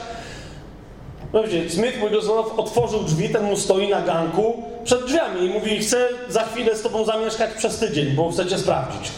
No 1.33 1.43
wiecie, 1.43 1.69
Smith 1.69 1.97
Wigglesworth 1.97 2.59
otworzył 2.59 3.03
drzwi, 3.03 3.29
ten 3.29 3.43
mu 3.43 3.57
stoi 3.57 3.89
na 3.89 4.01
ganku 4.01 4.63
przed 4.83 5.05
drzwiami 5.05 5.45
i 5.45 5.49
mówi, 5.49 5.79
chcę 5.79 6.07
za 6.29 6.43
chwilę 6.43 6.75
z 6.75 6.81
tobą 6.81 7.05
zamieszkać 7.05 7.53
przez 7.53 7.79
tydzień, 7.79 8.07
bo 8.07 8.31
chcecie 8.31 8.57
sprawdzić. 8.57 9.11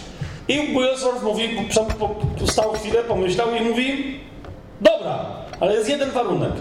I 0.48 0.54
Wigglesworth 0.54 1.24
mówi, 1.24 1.50
stał 2.46 2.72
chwilę, 2.72 3.04
pomyślał 3.04 3.56
i 3.56 3.62
mówi, 3.62 4.20
dobra, 4.82 5.26
ale 5.60 5.74
jest 5.74 5.90
jeden 5.90 6.12
warunek. 6.12 6.54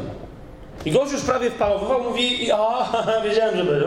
I 0.84 0.90
gość 0.90 1.12
już 1.12 1.22
prawie 1.22 1.50
wparowywał, 1.50 2.02
mówi, 2.02 2.52
a, 2.52 2.92
wiedziałem, 3.24 3.56
że 3.56 3.64
będzie. 3.64 3.86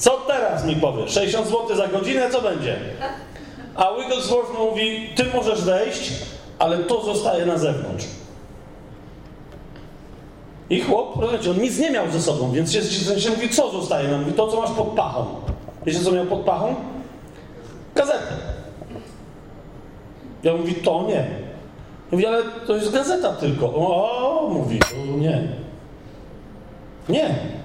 Co 0.00 0.10
teraz 0.10 0.64
mi 0.64 0.76
powiesz? 0.76 1.10
60 1.10 1.46
zł 1.46 1.76
za 1.76 1.88
godzinę, 1.88 2.30
co 2.30 2.40
będzie? 2.42 2.76
A 3.74 3.94
Wigglesworth 3.96 4.58
mówi, 4.58 5.10
ty 5.16 5.24
możesz 5.34 5.62
wejść, 5.62 6.12
ale 6.58 6.78
to 6.78 7.04
zostaje 7.04 7.46
na 7.46 7.58
zewnątrz. 7.58 8.04
I 10.70 10.80
chłop, 10.80 11.16
rozumiecie, 11.16 11.50
on 11.50 11.58
nic 11.58 11.78
nie 11.78 11.90
miał 11.90 12.10
ze 12.10 12.22
sobą, 12.22 12.52
więc 12.52 12.72
się, 12.72 12.82
się, 12.82 13.20
się 13.20 13.30
mówi, 13.30 13.48
co 13.48 13.70
zostaje? 13.70 14.08
No, 14.08 14.18
mówi, 14.18 14.32
to, 14.32 14.48
co 14.48 14.60
masz 14.60 14.70
pod 14.70 14.86
pachą. 14.86 15.26
Wiecie, 15.86 16.00
co 16.00 16.12
miał 16.12 16.26
pod 16.26 16.40
pachą? 16.40 16.74
Gazetę. 17.94 18.32
Ja 20.42 20.54
mówi, 20.54 20.74
to 20.74 21.04
nie. 21.08 21.26
Mówi, 22.12 22.26
ale 22.26 22.42
to 22.66 22.76
jest 22.76 22.92
gazeta 22.92 23.32
tylko. 23.32 23.66
O, 23.66 24.48
mówi, 24.52 24.78
to 24.78 25.16
nie. 25.16 25.48
Nie. 27.08 27.59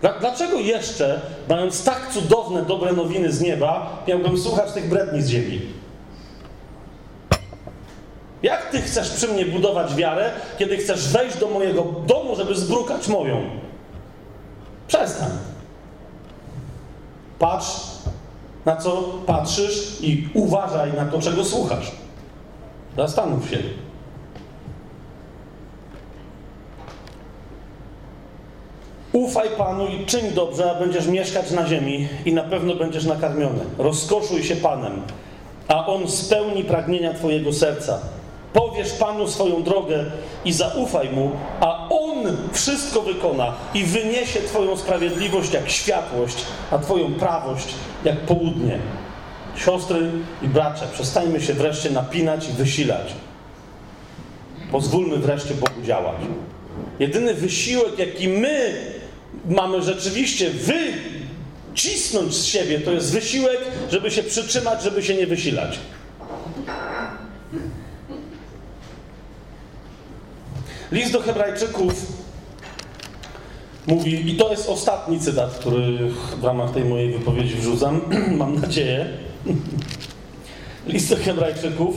Dlaczego 0.00 0.58
jeszcze, 0.58 1.20
mając 1.48 1.84
tak 1.84 2.12
cudowne, 2.12 2.62
dobre 2.62 2.92
nowiny 2.92 3.32
z 3.32 3.40
nieba, 3.40 4.02
miałbym 4.08 4.38
słuchać 4.38 4.72
tych 4.72 4.88
bredni 4.88 5.22
z 5.22 5.28
ziemi? 5.28 5.60
Jak 8.42 8.70
ty 8.70 8.82
chcesz 8.82 9.10
przy 9.10 9.28
mnie 9.28 9.46
budować 9.46 9.94
wiarę, 9.94 10.30
kiedy 10.58 10.76
chcesz 10.76 11.08
wejść 11.08 11.38
do 11.38 11.48
mojego 11.48 11.82
domu, 12.06 12.36
żeby 12.36 12.54
zbrukać 12.54 13.08
moją? 13.08 13.50
Przestań. 14.88 15.30
Patrz, 17.38 17.66
na 18.64 18.76
co 18.76 19.02
patrzysz 19.26 20.00
i 20.00 20.28
uważaj 20.34 20.92
na 20.92 21.04
to, 21.04 21.20
czego 21.20 21.44
słuchasz. 21.44 21.92
Zastanów 22.96 23.50
się. 23.50 23.58
Ufaj 29.18 29.48
Panu 29.58 29.86
i 29.86 30.06
czyń 30.06 30.30
dobrze, 30.34 30.70
a 30.70 30.74
będziesz 30.74 31.06
mieszkać 31.06 31.50
na 31.50 31.66
ziemi 31.66 32.08
i 32.24 32.32
na 32.32 32.42
pewno 32.42 32.74
będziesz 32.74 33.04
nakarmiony. 33.04 33.60
Rozkoszuj 33.78 34.42
się 34.42 34.56
Panem, 34.56 35.02
a 35.68 35.86
On 35.86 36.08
spełni 36.08 36.64
pragnienia 36.64 37.14
Twojego 37.14 37.52
serca. 37.52 37.98
Powiesz 38.52 38.92
Panu 38.92 39.28
swoją 39.28 39.62
drogę 39.62 40.04
i 40.44 40.52
zaufaj 40.52 41.10
Mu, 41.10 41.30
a 41.60 41.88
On 41.88 42.36
wszystko 42.52 43.02
wykona 43.02 43.54
i 43.74 43.84
wyniesie 43.84 44.40
Twoją 44.40 44.76
sprawiedliwość 44.76 45.52
jak 45.52 45.70
światłość, 45.70 46.44
a 46.70 46.78
Twoją 46.78 47.14
prawość 47.14 47.74
jak 48.04 48.16
południe. 48.16 48.78
Siostry 49.56 50.10
i 50.42 50.48
bracia, 50.48 50.86
przestańmy 50.92 51.40
się 51.40 51.54
wreszcie 51.54 51.90
napinać 51.90 52.48
i 52.48 52.52
wysilać. 52.52 53.14
Pozwólmy 54.72 55.16
wreszcie 55.16 55.54
Bogu 55.54 55.82
działać. 55.82 56.16
Jedyny 56.98 57.34
wysiłek, 57.34 57.98
jaki 57.98 58.28
my 58.28 58.74
mamy 59.48 59.82
rzeczywiście 59.82 60.50
wycisnąć 61.70 62.34
z 62.34 62.44
siebie, 62.44 62.80
to 62.80 62.92
jest 62.92 63.12
wysiłek, 63.12 63.58
żeby 63.90 64.10
się 64.10 64.22
przytrzymać, 64.22 64.82
żeby 64.82 65.02
się 65.02 65.14
nie 65.14 65.26
wysilać. 65.26 65.78
List 70.92 71.12
do 71.12 71.20
Hebrajczyków 71.20 71.92
mówi, 73.86 74.30
i 74.30 74.36
to 74.36 74.50
jest 74.50 74.68
ostatni 74.68 75.20
cytat, 75.20 75.50
który 75.50 76.10
w 76.40 76.44
ramach 76.44 76.70
tej 76.70 76.84
mojej 76.84 77.12
wypowiedzi 77.12 77.54
wrzucam, 77.54 78.00
mam 78.38 78.60
nadzieję. 78.60 79.06
List 80.86 81.10
do 81.10 81.16
Hebrajczyków, 81.16 81.96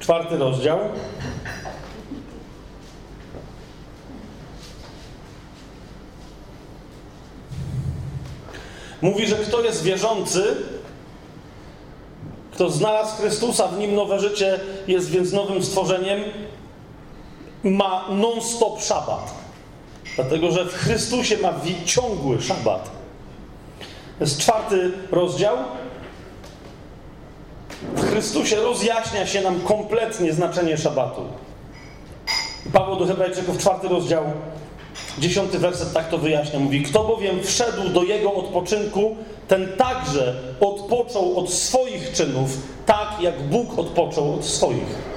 czwarty 0.00 0.36
rozdział. 0.36 0.78
Mówi, 9.02 9.26
że 9.26 9.36
kto 9.36 9.62
jest 9.62 9.82
wierzący, 9.82 10.56
kto 12.52 12.70
znalazł 12.70 13.16
Chrystusa, 13.16 13.68
w 13.68 13.78
nim 13.78 13.94
nowe 13.94 14.20
życie, 14.20 14.60
jest 14.86 15.10
więc 15.10 15.32
nowym 15.32 15.62
stworzeniem, 15.62 16.20
ma 17.64 18.04
non-stop 18.08 18.82
szabat. 18.82 19.34
Dlatego, 20.16 20.50
że 20.50 20.64
w 20.64 20.74
Chrystusie 20.74 21.38
ma 21.38 21.54
ciągły 21.84 22.42
szabat. 22.42 22.90
To 24.18 24.24
jest 24.24 24.38
czwarty 24.38 24.92
rozdział. 25.10 25.56
W 27.94 28.10
Chrystusie 28.10 28.56
rozjaśnia 28.56 29.26
się 29.26 29.40
nam 29.40 29.60
kompletnie 29.60 30.32
znaczenie 30.32 30.78
szabatu. 30.78 31.22
Paweł 32.72 32.96
do 32.96 33.06
Hebrajczyków, 33.06 33.58
czwarty 33.58 33.88
rozdział, 33.88 34.24
dziesiąty 35.18 35.58
werset 35.58 35.92
tak 35.92 36.08
to 36.08 36.18
wyjaśnia. 36.18 36.58
Mówi, 36.58 36.82
kto 36.82 37.04
bowiem 37.04 37.42
wszedł 37.42 37.88
do 37.88 38.02
jego 38.02 38.34
odpoczynku, 38.34 39.16
ten 39.48 39.68
także 39.78 40.34
odpoczął 40.60 41.38
od 41.38 41.52
swoich 41.52 42.12
czynów, 42.12 42.50
tak 42.86 43.08
jak 43.20 43.42
Bóg 43.42 43.78
odpoczął 43.78 44.34
od 44.34 44.44
swoich. 44.44 45.16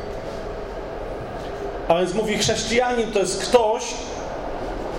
A 1.88 1.98
więc 1.98 2.14
mówi, 2.14 2.38
chrześcijanin 2.38 3.12
to 3.12 3.20
jest 3.20 3.44
ktoś, 3.44 3.84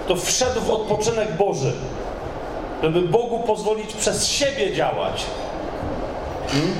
kto 0.05 0.17
wszedł 0.17 0.61
w 0.61 0.71
odpoczynek 0.71 1.37
Boży, 1.37 1.73
żeby 2.83 3.01
Bogu 3.01 3.39
pozwolić 3.39 3.93
przez 3.93 4.29
siebie 4.29 4.73
działać. 4.73 5.25
Hmm? 6.49 6.73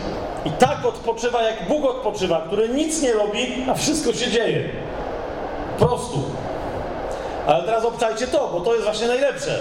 I 0.45 0.51
tak 0.51 0.85
odpoczywa, 0.85 1.43
jak 1.43 1.69
Bóg 1.69 1.85
odpoczywa, 1.85 2.43
który 2.47 2.69
nic 2.69 3.03
nie 3.03 3.13
robi, 3.13 3.65
a 3.69 3.75
wszystko 3.75 4.13
się 4.13 4.31
dzieje. 4.31 4.69
Po 5.79 5.87
prostu. 5.87 6.23
Ale 7.51 7.65
teraz 7.65 7.85
obczajcie 7.85 8.27
to, 8.27 8.49
bo 8.53 8.61
to 8.61 8.73
jest 8.73 8.85
właśnie 8.85 9.07
najlepsze. 9.07 9.61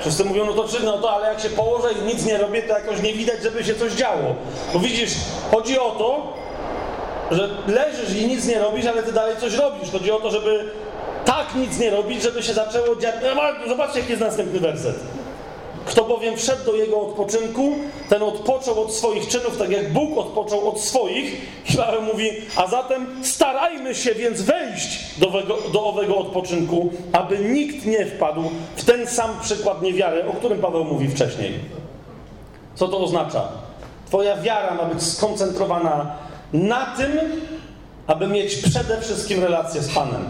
Wszyscy 0.00 0.24
mówią, 0.24 0.46
no 0.46 0.52
to 0.52 0.68
czy, 0.68 0.84
no 0.84 0.98
to, 0.98 1.10
ale 1.10 1.28
jak 1.28 1.40
się 1.40 1.48
położę 1.48 1.88
i 1.92 2.02
nic 2.02 2.26
nie 2.26 2.38
robię, 2.38 2.62
to 2.62 2.74
jakoś 2.74 3.02
nie 3.02 3.12
widać, 3.12 3.42
żeby 3.42 3.64
się 3.64 3.74
coś 3.74 3.92
działo. 3.92 4.34
Bo 4.72 4.78
widzisz, 4.78 5.12
chodzi 5.50 5.78
o 5.78 5.90
to, 5.90 6.32
że 7.30 7.48
leżysz 7.66 8.16
i 8.16 8.26
nic 8.26 8.46
nie 8.46 8.58
robisz, 8.58 8.86
ale 8.86 9.02
ty 9.02 9.12
dalej 9.12 9.36
coś 9.36 9.54
robisz. 9.54 9.90
Chodzi 9.90 10.10
o 10.10 10.20
to, 10.20 10.30
żeby 10.30 10.70
tak 11.24 11.54
nic 11.54 11.78
nie 11.78 11.90
robić, 11.90 12.22
żeby 12.22 12.42
się 12.42 12.54
zaczęło 12.54 12.96
dziać. 12.96 13.14
No, 13.36 13.68
zobaczcie, 13.68 13.98
jaki 13.98 14.10
jest 14.10 14.22
następny 14.22 14.60
werset. 14.60 14.96
Kto 15.86 16.04
bowiem 16.04 16.36
wszedł 16.36 16.64
do 16.64 16.74
jego 16.74 17.00
odpoczynku, 17.00 17.72
ten 18.08 18.22
odpoczął 18.22 18.82
od 18.82 18.92
swoich 18.92 19.28
czynów, 19.28 19.58
tak 19.58 19.70
jak 19.70 19.92
Bóg 19.92 20.18
odpoczął 20.18 20.68
od 20.68 20.80
swoich. 20.80 21.40
I 21.74 21.76
Paweł 21.76 22.02
mówi, 22.02 22.30
a 22.56 22.66
zatem 22.66 23.06
starajmy 23.22 23.94
się 23.94 24.14
więc 24.14 24.42
wejść 24.42 25.18
do 25.18 25.28
owego, 25.28 25.58
do 25.72 25.86
owego 25.86 26.16
odpoczynku, 26.16 26.90
aby 27.12 27.38
nikt 27.38 27.86
nie 27.86 28.06
wpadł 28.06 28.42
w 28.76 28.84
ten 28.84 29.06
sam 29.06 29.30
przykład 29.42 29.82
niewiary, 29.82 30.26
o 30.28 30.32
którym 30.32 30.58
Paweł 30.58 30.84
mówi 30.84 31.08
wcześniej. 31.08 31.52
Co 32.74 32.88
to 32.88 32.98
oznacza? 32.98 33.48
Twoja 34.06 34.36
wiara 34.36 34.74
ma 34.74 34.84
być 34.84 35.02
skoncentrowana 35.02 36.16
na 36.52 36.86
tym, 36.86 37.10
aby 38.06 38.26
mieć 38.26 38.56
przede 38.56 39.00
wszystkim 39.00 39.42
relację 39.42 39.82
z 39.82 39.94
Panem. 39.94 40.24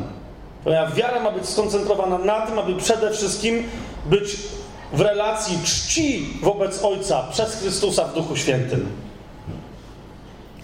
Twoja 0.61 0.87
wiara 0.87 1.21
ma 1.21 1.31
być 1.31 1.49
skoncentrowana 1.49 2.19
na 2.19 2.47
tym, 2.47 2.59
aby 2.59 2.75
przede 2.75 3.11
wszystkim 3.11 3.65
być 4.07 4.37
w 4.95 5.01
relacji 5.01 5.59
czci 5.65 6.27
wobec 6.43 6.85
Ojca 6.85 7.23
przez 7.33 7.55
Chrystusa 7.55 8.05
w 8.05 8.15
Duchu 8.15 8.37
Świętym. 8.37 9.05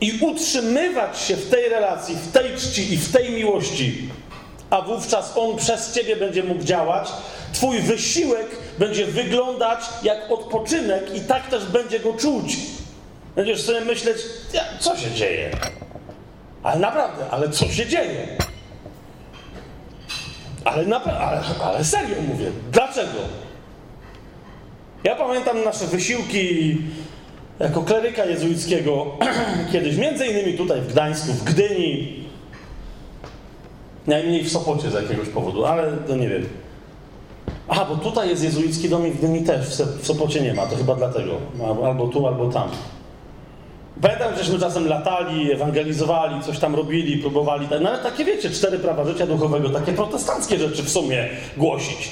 i 0.00 0.18
utrzymywać 0.20 1.18
się 1.18 1.36
w 1.36 1.50
tej 1.50 1.68
relacji, 1.68 2.16
w 2.16 2.32
tej 2.32 2.56
czci 2.56 2.94
i 2.94 2.96
w 2.96 3.12
tej 3.12 3.30
miłości, 3.30 4.08
a 4.70 4.82
wówczas 4.82 5.32
On 5.36 5.56
przez 5.56 5.94
Ciebie 5.94 6.16
będzie 6.16 6.42
mógł 6.42 6.64
działać, 6.64 7.08
Twój 7.52 7.80
wysiłek 7.80 8.46
będzie 8.78 9.06
wyglądać 9.06 9.80
jak 10.02 10.30
odpoczynek 10.30 11.14
i 11.14 11.20
tak 11.20 11.48
też 11.48 11.66
będzie 11.66 12.00
go 12.00 12.12
czuć. 12.12 12.56
Będziesz 13.36 13.62
sobie 13.62 13.80
myśleć, 13.80 14.16
co 14.80 14.96
się 14.96 15.10
dzieje? 15.10 15.50
Ale 16.62 16.78
naprawdę, 16.80 17.24
ale 17.30 17.48
co 17.48 17.68
się 17.68 17.86
dzieje? 17.86 18.36
Ale, 20.64 20.96
ale, 21.04 21.42
ale 21.64 21.84
serio 21.84 22.16
mówię, 22.28 22.50
dlaczego? 22.72 23.18
Ja 25.04 25.16
pamiętam 25.16 25.64
nasze 25.64 25.86
wysiłki 25.86 26.76
jako 27.60 27.82
kleryka 27.82 28.24
jezuickiego 28.24 29.06
kiedyś, 29.72 29.96
między 29.96 30.26
innymi 30.26 30.54
tutaj 30.54 30.80
w 30.80 30.92
Gdańsku, 30.92 31.32
w 31.32 31.44
Gdyni, 31.44 32.24
najmniej 34.06 34.44
w 34.44 34.52
Sopocie 34.52 34.90
z 34.90 34.94
jakiegoś 34.94 35.28
powodu, 35.28 35.64
ale 35.64 35.92
to 35.92 36.16
nie 36.16 36.28
wiem. 36.28 36.46
Aha, 37.68 37.86
bo 37.88 37.96
tutaj 37.96 38.28
jest 38.28 38.44
jezuicki 38.44 38.88
dom 38.88 39.06
i 39.06 39.10
w 39.10 39.18
Gdyni 39.18 39.42
też, 39.42 39.66
w 40.00 40.06
Sopocie 40.06 40.40
nie 40.40 40.54
ma, 40.54 40.66
to 40.66 40.76
chyba 40.76 40.94
dlatego. 40.94 41.32
Albo 41.84 42.08
tu, 42.08 42.26
albo 42.26 42.48
tam. 42.48 42.68
Pamiętam, 44.02 44.36
żeśmy 44.38 44.58
czasem 44.58 44.88
latali, 44.88 45.52
ewangelizowali, 45.52 46.42
coś 46.42 46.58
tam 46.58 46.74
robili, 46.74 47.18
próbowali, 47.18 47.68
nawet 47.80 48.02
takie 48.02 48.24
wiecie, 48.24 48.50
cztery 48.50 48.78
prawa 48.78 49.04
życia 49.04 49.26
duchowego, 49.26 49.70
takie 49.70 49.92
protestanckie 49.92 50.58
rzeczy 50.58 50.82
w 50.82 50.90
sumie 50.90 51.28
głosić. 51.56 52.10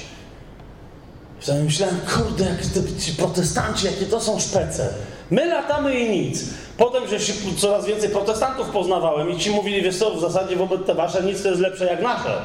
I 1.49 1.65
myślałem, 1.65 1.97
kurde, 2.15 2.45
jak 2.45 2.59
ci 3.01 3.13
protestanci, 3.13 3.87
jakie 3.87 4.07
to 4.07 4.21
są 4.21 4.41
szpece. 4.41 4.89
My 5.31 5.47
latamy 5.47 5.99
i 5.99 6.11
nic. 6.11 6.45
Potem, 6.77 7.09
że 7.09 7.21
się 7.21 7.33
coraz 7.57 7.87
więcej 7.87 8.11
protestantów 8.11 8.69
poznawałem 8.69 9.31
i 9.31 9.39
ci 9.39 9.51
mówili, 9.51 9.83
wiesz 9.83 9.99
co, 9.99 10.11
w 10.11 10.21
zasadzie 10.21 10.57
wobec 10.57 10.87
te 10.87 10.95
wasze 10.95 11.23
nic 11.23 11.43
to 11.43 11.49
jest 11.49 11.61
lepsze 11.61 11.85
jak 11.85 12.03
nasze. 12.03 12.39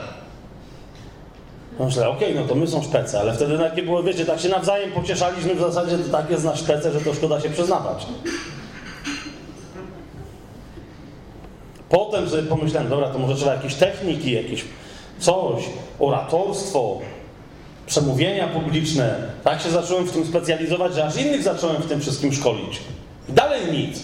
Myślę, 1.79 2.10
okej, 2.10 2.32
okay, 2.32 2.41
no 2.41 2.47
to 2.47 2.56
my 2.56 2.67
są 2.67 2.84
szpece, 2.84 3.19
ale 3.19 3.34
wtedy 3.34 3.58
takie 3.58 3.84
było, 3.84 4.03
wiecie, 4.03 4.25
tak 4.25 4.39
się 4.39 4.49
nawzajem 4.49 4.91
pocieszaliśmy, 4.91 5.56
w 5.56 5.60
zasadzie 5.60 5.97
to 5.97 6.12
tak 6.12 6.29
jest 6.29 6.43
na 6.43 6.56
szpece, 6.56 6.91
że 6.91 7.01
to 7.01 7.13
szkoda 7.13 7.41
się 7.41 7.49
przyznawać. 7.49 8.06
Potem 11.89 12.29
sobie 12.29 12.43
pomyślałem, 12.43 12.89
dobra, 12.89 13.10
to 13.10 13.19
może 13.19 13.36
trzeba 13.36 13.53
jakieś 13.53 13.75
techniki, 13.75 14.32
jakieś 14.32 14.65
coś, 15.19 15.63
oratorstwo, 15.99 16.99
przemówienia 17.86 18.48
publiczne. 18.48 19.15
Tak 19.43 19.62
się 19.62 19.69
zacząłem 19.69 20.06
w 20.06 20.12
tym 20.12 20.26
specjalizować, 20.26 20.96
że 20.96 21.06
aż 21.06 21.17
innych 21.17 21.43
zacząłem 21.43 21.82
w 21.82 21.86
tym 21.86 22.02
wszystkim 22.02 22.34
szkolić. 22.34 22.80
Dalej 23.30 23.62
nic. 23.72 24.00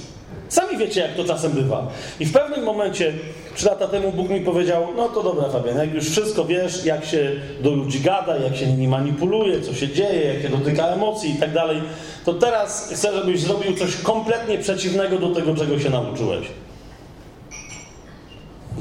Sami 0.50 0.78
wiecie, 0.78 1.02
jak 1.02 1.16
to 1.16 1.24
czasem 1.24 1.52
bywa. 1.52 1.88
I 2.20 2.26
w 2.26 2.34
pewnym 2.34 2.64
momencie, 2.64 3.14
trzy 3.56 3.66
lata 3.66 3.88
temu, 3.88 4.12
Bóg 4.12 4.30
mi 4.30 4.42
powiedział: 4.42 4.88
No 4.96 5.10
to 5.10 5.24
dobra, 5.24 5.50
Fabian, 5.50 5.78
jak 5.78 5.94
już 5.94 6.10
wszystko 6.10 6.46
wiesz, 6.46 6.86
jak 6.86 7.06
się 7.06 7.32
do 7.62 7.72
ludzi 7.72 8.00
gada, 8.00 8.38
jak 8.38 8.56
się 8.56 8.68
nimi 8.68 8.88
manipuluje, 8.88 9.62
co 9.62 9.74
się 9.74 9.88
dzieje, 9.88 10.34
jak 10.34 10.42
się 10.42 10.50
dotyka 10.50 10.88
emocji 10.88 11.32
i 11.32 11.38
tak 11.38 11.54
dalej, 11.54 11.82
to 12.26 12.34
teraz 12.34 12.92
chcę, 12.94 13.14
żebyś 13.14 13.42
zrobił 13.42 13.78
coś 13.78 13.96
kompletnie 13.96 14.58
przeciwnego 14.58 15.18
do 15.18 15.30
tego, 15.30 15.56
czego 15.56 15.80
się 15.80 15.90
nauczyłeś. 15.90 16.48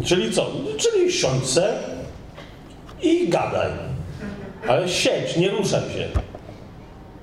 Czyli 0.04 0.32
co? 0.32 0.50
Czyli 0.76 1.12
siądź 1.12 1.46
se 1.46 1.78
i 3.02 3.28
gadaj. 3.28 3.87
Ale 4.68 4.88
siedź, 4.88 5.36
nie 5.36 5.48
ruszaj 5.48 5.80
się. 5.80 6.08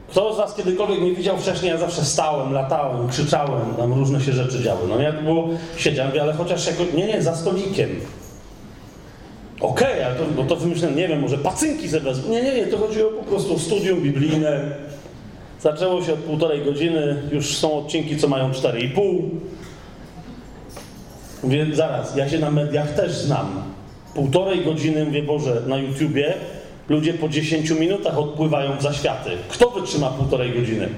Kto 0.09 0.33
z 0.33 0.37
was 0.37 0.55
kiedykolwiek 0.55 1.01
mnie 1.01 1.13
widział 1.13 1.37
wcześniej, 1.37 1.71
ja 1.71 1.77
zawsze 1.77 2.05
stałem, 2.05 2.53
latałem, 2.53 3.07
krzyczałem, 3.07 3.75
tam 3.77 3.93
różne 3.93 4.21
się 4.21 4.33
rzeczy 4.33 4.63
działy. 4.63 4.87
No 4.89 5.01
jak 5.01 5.23
było, 5.23 5.49
siedziałem, 5.77 6.11
ale 6.21 6.33
chociaż 6.33 6.67
jako, 6.67 6.83
nie, 6.93 7.07
nie, 7.07 7.21
za 7.21 7.35
stolikiem. 7.35 7.89
Okej, 9.59 9.93
okay, 9.93 10.05
ale 10.05 10.15
to, 10.15 10.23
bo 10.35 10.43
to 10.43 10.55
wymyślałem, 10.55 10.97
nie 10.97 11.07
wiem, 11.07 11.19
może 11.19 11.37
pacynki 11.37 11.89
sobie 11.89 12.01
wezmę. 12.01 12.29
Nie, 12.29 12.43
nie, 12.43 12.55
nie, 12.55 12.67
to 12.67 12.77
chodziło 12.77 13.11
po 13.11 13.23
prostu 13.23 13.55
o 13.55 13.59
studium 13.59 14.01
biblijne. 14.01 14.61
Zaczęło 15.61 16.03
się 16.03 16.13
od 16.13 16.19
półtorej 16.19 16.65
godziny, 16.65 17.21
już 17.31 17.57
są 17.57 17.77
odcinki, 17.77 18.17
co 18.17 18.27
mają 18.27 18.51
4,5. 18.51 19.21
Mówię, 21.43 21.67
zaraz, 21.73 22.15
ja 22.15 22.29
się 22.29 22.39
na 22.39 22.51
mediach 22.51 22.93
też 22.93 23.11
znam. 23.11 23.63
Półtorej 24.13 24.65
godziny, 24.65 25.05
mówię, 25.05 25.23
Boże, 25.23 25.61
na 25.67 25.77
YouTubie 25.77 26.33
ludzie 26.89 27.13
po 27.13 27.29
10 27.29 27.69
minutach 27.69 28.17
odpływają 28.17 28.77
w 28.77 28.81
zaświaty. 28.81 29.29
Kto 29.49 29.69
wytrzyma 29.69 30.09
półtorej 30.09 30.53
godziny? 30.53 30.89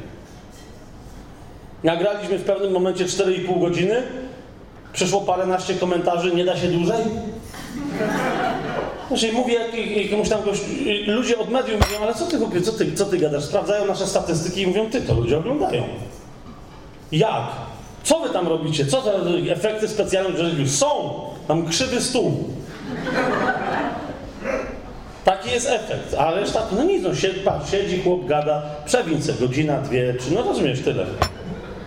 Nagraliśmy 1.83 2.37
w 2.37 2.43
pewnym 2.43 2.71
momencie 2.71 3.05
4,5 3.05 3.59
godziny, 3.59 4.03
przeszło 4.93 5.21
paręnaście 5.21 5.73
komentarzy, 5.73 6.35
nie 6.35 6.45
da 6.45 6.57
się 6.57 6.67
dłużej? 6.67 7.05
Znaczy 9.07 9.33
mówię 9.33 9.59
jakiemuś 9.95 10.29
tam 10.29 10.43
gość, 10.43 10.61
ludzie 11.07 11.37
od 11.37 11.49
mediów 11.49 11.79
mówią, 11.87 12.03
ale 12.03 12.15
co 12.15 12.25
ty, 12.25 12.37
chłopie, 12.37 12.61
co 12.61 12.71
ty, 12.71 12.93
co 12.93 13.05
ty 13.05 13.17
gadasz? 13.17 13.43
Sprawdzają 13.43 13.85
nasze 13.85 14.07
statystyki 14.07 14.61
i 14.61 14.67
mówią, 14.67 14.89
ty, 14.89 15.01
to 15.01 15.13
ludzie 15.13 15.37
oglądają. 15.37 15.83
Jak? 17.11 17.43
Co 18.03 18.19
wy 18.19 18.29
tam 18.29 18.47
robicie? 18.47 18.85
Co 18.85 19.01
te 19.01 19.11
efekty 19.51 19.87
specjalne 19.87 20.37
że 20.37 20.67
są? 20.67 21.19
Tam 21.47 21.67
krzywy 21.67 22.01
stół. 22.01 22.43
Taki 25.27 25.51
jest 25.51 25.69
efekt, 25.69 26.13
ale 26.17 26.39
reszta, 26.39 26.61
no 26.71 26.83
nic, 26.83 27.03
no 27.03 27.15
siedzi, 27.15 27.39
patrz, 27.39 27.71
siedzi 27.71 28.03
chłop, 28.03 28.25
gada, 28.25 28.61
przewin 28.85 29.19
godzina, 29.39 29.81
dwie, 29.81 30.13
czy 30.13 30.33
no 30.33 30.43
rozumiesz, 30.43 30.81
tyle. 30.81 31.05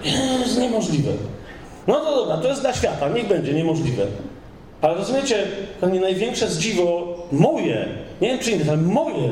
To 0.02 0.38
jest 0.38 0.58
niemożliwe. 0.58 1.10
No 1.86 2.00
to 2.00 2.16
dobra, 2.16 2.36
to 2.36 2.48
jest 2.48 2.60
dla 2.60 2.74
świata, 2.74 3.08
niech 3.08 3.28
będzie 3.28 3.52
niemożliwe. 3.52 4.02
Ale 4.80 4.94
rozumiecie, 4.94 5.46
to 5.80 5.88
nie 5.88 6.00
największe 6.00 6.48
zdziwo 6.48 7.16
moje, 7.32 7.88
nie 8.20 8.28
wiem 8.28 8.38
czy 8.38 8.50
inne, 8.50 8.72
ale 8.72 8.76
moje, 8.76 9.28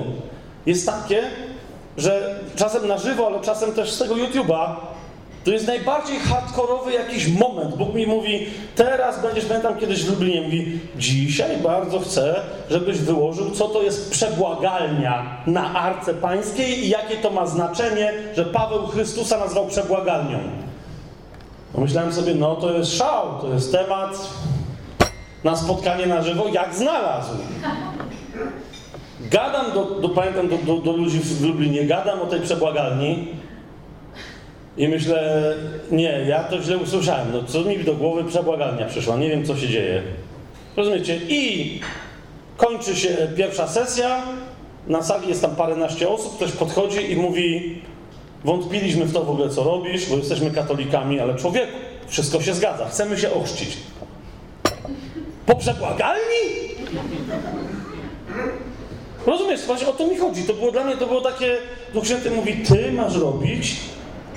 jest 0.66 0.86
takie, 0.86 1.22
że 1.96 2.40
czasem 2.56 2.88
na 2.88 2.98
żywo, 2.98 3.26
ale 3.26 3.40
czasem 3.40 3.72
też 3.72 3.92
z 3.92 3.98
tego 3.98 4.14
YouTube'a 4.14 4.74
to 5.44 5.50
jest 5.50 5.66
najbardziej 5.66 6.18
hardkorowy 6.18 6.92
jakiś 6.92 7.28
moment. 7.28 7.76
Bóg 7.76 7.94
mi 7.94 8.06
mówi, 8.06 8.46
teraz 8.76 9.22
będziesz, 9.22 9.44
pamiętam 9.44 9.78
kiedyś 9.78 10.04
w 10.04 10.10
Lublinie, 10.10 10.42
mówi, 10.42 10.80
dzisiaj 10.96 11.56
bardzo 11.56 12.00
chcę, 12.00 12.40
żebyś 12.70 12.98
wyłożył, 12.98 13.50
co 13.50 13.68
to 13.68 13.82
jest 13.82 14.10
przebłagalnia 14.10 15.42
na 15.46 15.74
Arce 15.74 16.14
Pańskiej 16.14 16.84
i 16.84 16.88
jakie 16.88 17.16
to 17.16 17.30
ma 17.30 17.46
znaczenie, 17.46 18.12
że 18.36 18.44
Paweł 18.44 18.86
Chrystusa 18.86 19.38
nazwał 19.38 19.66
przebłagalnią. 19.66 20.38
Pomyślałem 21.72 22.12
sobie, 22.12 22.34
no 22.34 22.56
to 22.56 22.72
jest 22.72 22.96
szał, 22.96 23.40
to 23.40 23.48
jest 23.54 23.72
temat 23.72 24.28
na 25.44 25.56
spotkanie 25.56 26.06
na 26.06 26.22
żywo, 26.22 26.48
jak 26.48 26.74
znalazł. 26.74 27.34
Gadam 29.20 29.72
do, 29.72 29.84
do 29.84 30.08
pamiętam, 30.08 30.48
do, 30.48 30.58
do, 30.58 30.76
do 30.76 30.92
ludzi 30.92 31.18
w 31.18 31.44
Lublinie, 31.44 31.84
gadam 31.84 32.20
o 32.20 32.26
tej 32.26 32.40
przebłagalni, 32.40 33.28
i 34.78 34.88
myślę, 34.88 35.54
nie, 35.90 36.24
ja 36.28 36.44
to 36.44 36.62
źle 36.62 36.78
usłyszałem. 36.78 37.32
No 37.32 37.42
co 37.42 37.62
mi 37.62 37.78
do 37.78 37.94
głowy 37.94 38.24
przebłagalnia 38.24 38.86
przyszła, 38.86 39.16
nie 39.16 39.28
wiem 39.28 39.46
co 39.46 39.56
się 39.56 39.68
dzieje. 39.68 40.02
Rozumiecie? 40.76 41.20
I 41.28 41.80
kończy 42.56 42.96
się 42.96 43.08
pierwsza 43.36 43.68
sesja, 43.68 44.22
na 44.86 45.02
sali 45.02 45.28
jest 45.28 45.42
tam 45.42 45.56
paręnaście 45.56 46.08
osób, 46.08 46.36
ktoś 46.36 46.52
podchodzi 46.52 47.12
i 47.12 47.16
mówi 47.16 47.78
wątpiliśmy 48.44 49.04
w 49.04 49.12
to 49.12 49.24
w 49.24 49.30
ogóle 49.30 49.48
co 49.48 49.64
robisz, 49.64 50.06
bo 50.06 50.16
jesteśmy 50.16 50.50
katolikami, 50.50 51.20
ale 51.20 51.34
człowieku, 51.34 51.78
wszystko 52.06 52.42
się 52.42 52.54
zgadza, 52.54 52.88
chcemy 52.88 53.18
się 53.18 53.30
ochrzcić. 53.30 53.76
Po 55.46 55.56
przebłagalni? 55.56 56.68
Rozumiesz, 59.26 59.66
właśnie 59.66 59.88
o 59.88 59.92
to 59.92 60.06
mi 60.06 60.16
chodzi. 60.16 60.42
To 60.42 60.52
było 60.52 60.72
dla 60.72 60.84
mnie, 60.84 60.96
to 60.96 61.06
było 61.06 61.20
takie, 61.20 61.56
Duch 61.94 62.06
Święty 62.06 62.30
mówi, 62.30 62.52
ty 62.52 62.92
masz 62.92 63.16
robić 63.16 63.76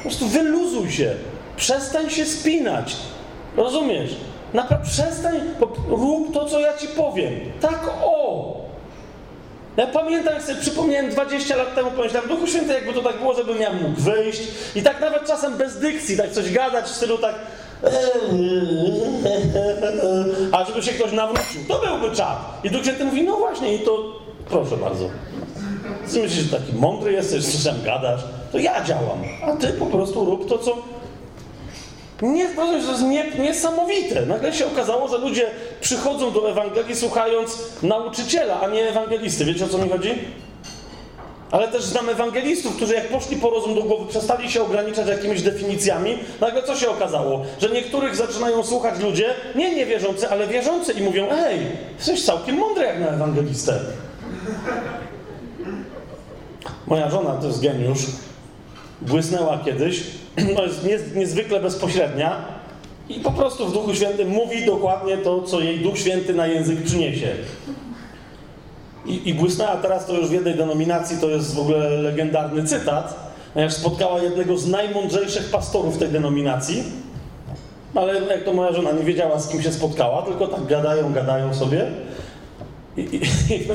po 0.03 0.09
prostu 0.09 0.27
wyluzuj 0.27 0.91
się. 0.91 1.15
Przestań 1.57 2.09
się 2.09 2.25
spinać. 2.25 2.95
Rozumiesz? 3.57 4.15
Naprawdę 4.53 4.85
przestań, 4.85 5.39
rób 5.89 6.33
to, 6.33 6.45
co 6.45 6.59
ja 6.59 6.77
ci 6.77 6.87
powiem. 6.87 7.33
Tak 7.61 7.89
o! 8.03 8.55
Ja 9.77 9.87
pamiętam, 9.87 10.33
jak 10.33 10.43
sobie 10.43 10.61
przypomniałem 10.61 11.09
20 11.11 11.55
lat 11.55 11.75
temu, 11.75 11.91
pomyślałem, 11.91 12.29
Duchu 12.29 12.47
Święty, 12.47 12.73
jakby 12.73 12.93
to 12.93 13.01
tak 13.01 13.17
było, 13.17 13.33
żebym 13.33 13.61
ja 13.61 13.73
mógł 13.73 14.01
wyjść 14.01 14.41
i 14.75 14.81
tak 14.81 15.01
nawet 15.01 15.27
czasem 15.27 15.57
bez 15.57 15.79
dykcji, 15.79 16.17
tak 16.17 16.31
coś 16.31 16.51
gadać 16.51 16.85
w 16.85 16.95
stylu 16.95 17.17
tak 17.17 17.35
a 20.51 20.65
żeby 20.65 20.83
się 20.83 20.91
ktoś 20.91 21.11
nawrócił, 21.11 21.61
to 21.67 21.81
byłby 21.85 22.15
czat. 22.15 22.59
I 22.63 22.69
Duch 22.69 22.83
Święty 22.83 23.05
mówi, 23.05 23.23
no 23.23 23.35
właśnie, 23.37 23.75
i 23.75 23.79
to 23.79 24.19
proszę 24.49 24.77
bardzo. 24.77 25.09
Ty 26.13 26.21
myślisz, 26.21 26.43
że 26.43 26.59
taki 26.59 26.73
mądry 26.73 27.11
jesteś, 27.11 27.43
z 27.43 27.63
czym 27.63 27.83
gadasz? 27.83 28.21
To 28.51 28.57
ja 28.57 28.83
działam, 28.83 29.19
a 29.43 29.51
ty 29.51 29.67
po 29.67 29.85
prostu 29.85 30.25
rób 30.25 30.49
to, 30.49 30.57
co... 30.57 30.77
Nie, 32.21 32.49
to 32.49 32.73
jest 32.73 33.01
nie, 33.01 33.31
niesamowite. 33.39 34.25
Nagle 34.25 34.53
się 34.53 34.67
okazało, 34.67 35.07
że 35.07 35.17
ludzie 35.17 35.45
przychodzą 35.81 36.31
do 36.31 36.49
Ewangelii 36.49 36.95
słuchając 36.95 37.57
nauczyciela, 37.83 38.61
a 38.61 38.67
nie 38.67 38.89
ewangelisty. 38.89 39.45
Wiecie 39.45 39.65
o 39.65 39.67
co 39.67 39.77
mi 39.77 39.89
chodzi? 39.89 40.15
Ale 41.51 41.67
też 41.67 41.83
znam 41.83 42.09
ewangelistów, 42.09 42.75
którzy 42.75 42.93
jak 42.93 43.07
poszli 43.07 43.37
po 43.37 43.49
rozum 43.49 43.75
do 43.75 43.81
głowy, 43.81 44.09
przestali 44.09 44.51
się 44.51 44.63
ograniczać 44.63 45.07
jakimiś 45.07 45.41
definicjami. 45.41 46.17
Nagle 46.41 46.63
co 46.63 46.75
się 46.75 46.89
okazało? 46.89 47.45
Że 47.59 47.69
niektórych 47.69 48.15
zaczynają 48.15 48.63
słuchać 48.63 48.99
ludzie, 48.99 49.33
nie 49.55 49.75
niewierzący, 49.75 50.29
ale 50.29 50.47
wierzący 50.47 50.93
i 50.93 51.01
mówią, 51.03 51.27
ej, 51.31 51.59
jesteś 51.97 52.25
całkiem 52.25 52.55
mądry 52.55 52.85
jak 52.85 52.99
na 52.99 53.07
ewangelistę. 53.07 53.79
Moja 56.87 57.09
żona 57.09 57.33
to 57.33 57.47
jest 57.47 57.61
geniusz. 57.61 57.99
Błysnęła 59.01 59.59
kiedyś. 59.65 60.03
No 60.55 60.63
jest 60.63 60.85
niez, 60.85 61.01
niezwykle 61.15 61.59
bezpośrednia. 61.59 62.35
I 63.09 63.19
po 63.19 63.31
prostu 63.31 63.67
w 63.67 63.73
Duchu 63.73 63.95
Świętym 63.95 64.29
mówi 64.29 64.65
dokładnie 64.65 65.17
to, 65.17 65.41
co 65.41 65.59
jej 65.59 65.79
Duch 65.79 65.97
Święty 65.97 66.33
na 66.33 66.47
język 66.47 66.83
przyniesie. 66.83 67.27
I, 69.05 69.29
I 69.29 69.33
błysnęła 69.33 69.75
teraz 69.75 70.05
to 70.05 70.13
już 70.13 70.29
w 70.29 70.31
jednej 70.31 70.55
denominacji, 70.55 71.17
to 71.17 71.29
jest 71.29 71.55
w 71.55 71.59
ogóle 71.59 71.89
legendarny 71.89 72.63
cytat, 72.63 73.31
ponieważ 73.53 73.73
spotkała 73.73 74.21
jednego 74.21 74.57
z 74.57 74.67
najmądrzejszych 74.67 75.51
pastorów 75.51 75.97
tej 75.97 76.09
denominacji, 76.09 76.83
ale 77.95 78.13
jak 78.13 78.43
to 78.43 78.53
moja 78.53 78.73
żona 78.73 78.91
nie 78.91 79.03
wiedziała, 79.03 79.39
z 79.39 79.49
kim 79.49 79.61
się 79.61 79.71
spotkała, 79.71 80.21
tylko 80.21 80.47
tak 80.47 80.65
gadają, 80.65 81.13
gadają 81.13 81.53
sobie. 81.53 81.85
I, 82.97 83.01
i, 83.01 83.67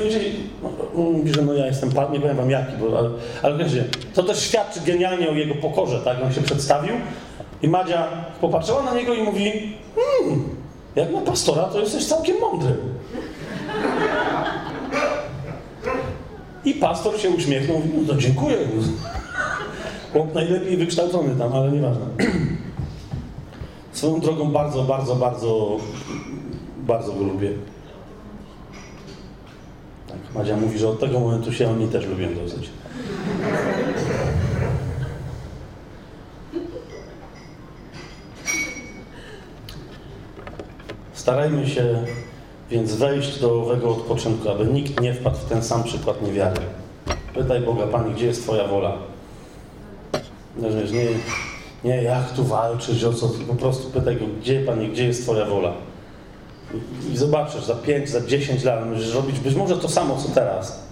mówi, 0.95 1.33
że 1.33 1.41
no 1.41 1.53
ja 1.53 1.65
jestem 1.65 1.89
nie 2.13 2.19
powiem 2.19 2.37
wam 2.37 2.49
jaki, 2.49 2.77
bo, 2.77 2.99
ale, 2.99 3.09
ale 3.41 3.57
wiecie, 3.57 3.83
to 4.13 4.23
też 4.23 4.39
świadczy 4.39 4.79
genialnie 4.85 5.29
o 5.29 5.33
jego 5.33 5.55
pokorze, 5.55 5.99
tak? 5.99 6.17
On 6.23 6.33
się 6.33 6.41
przedstawił 6.41 6.93
i 7.61 7.67
Madzia 7.67 8.07
popatrzyła 8.41 8.83
na 8.83 8.93
niego 8.93 9.13
i 9.13 9.23
mówi 9.23 9.51
hmm, 9.95 10.49
jak 10.95 11.11
na 11.11 11.21
pastora, 11.21 11.63
to 11.63 11.79
jesteś 11.79 12.05
całkiem 12.05 12.39
mądry. 12.39 12.75
I 16.65 16.73
pastor 16.73 17.19
się 17.19 17.29
uśmiechnął, 17.29 17.77
mówi, 17.77 17.89
no 18.01 18.13
to 18.13 18.19
dziękuję. 18.19 18.57
Chłop 20.13 20.33
najlepiej 20.33 20.77
wykształcony 20.77 21.35
tam, 21.35 21.53
ale 21.53 21.71
nieważne. 21.71 22.05
Swoją 23.91 24.19
drogą 24.19 24.51
bardzo, 24.51 24.83
bardzo, 24.83 25.15
bardzo, 25.15 25.77
bardzo 26.77 27.13
go 27.13 27.23
lubię. 27.23 27.49
Madzia 30.35 30.57
mówi, 30.57 30.79
że 30.79 30.89
od 30.89 30.99
tego 30.99 31.19
momentu 31.19 31.53
się 31.53 31.69
oni 31.69 31.87
też 31.87 32.05
lubią 32.05 32.27
dosyć. 32.35 32.69
Starajmy 41.13 41.67
się 41.67 42.05
więc 42.71 42.95
wejść 42.95 43.39
do 43.39 43.61
owego 43.61 43.89
odpoczynku, 43.89 44.49
aby 44.49 44.65
nikt 44.65 45.01
nie 45.01 45.13
wpadł 45.13 45.37
w 45.37 45.45
ten 45.45 45.63
sam 45.63 45.83
przykład 45.83 46.21
niewiary. 46.21 46.61
Pytaj 47.33 47.61
Boga, 47.61 47.87
Panie, 47.87 48.13
gdzie 48.13 48.25
jest 48.25 48.43
Twoja 48.43 48.67
wola? 48.67 48.97
Rozumiesz, 50.61 50.91
nie, 50.91 51.05
nie 51.83 52.03
jak 52.03 52.31
tu 52.31 52.43
walczyć, 52.43 53.03
o 53.03 53.13
co, 53.13 53.29
po 53.47 53.55
prostu 53.55 53.89
pytaj 53.89 54.15
Go, 54.15 54.25
gdzie, 54.41 54.59
Panie, 54.59 54.87
gdzie 54.87 55.05
jest 55.05 55.23
Twoja 55.23 55.45
wola? 55.45 55.73
I, 57.13 57.17
zobaczysz, 57.17 57.63
za 57.63 57.75
5, 57.75 58.09
za 58.09 58.21
10 58.21 58.63
lat 58.63 58.89
będziesz 58.89 59.13
robić 59.13 59.39
być 59.39 59.55
może 59.55 59.77
to 59.77 59.89
samo, 59.89 60.17
co 60.17 60.29
teraz. 60.29 60.87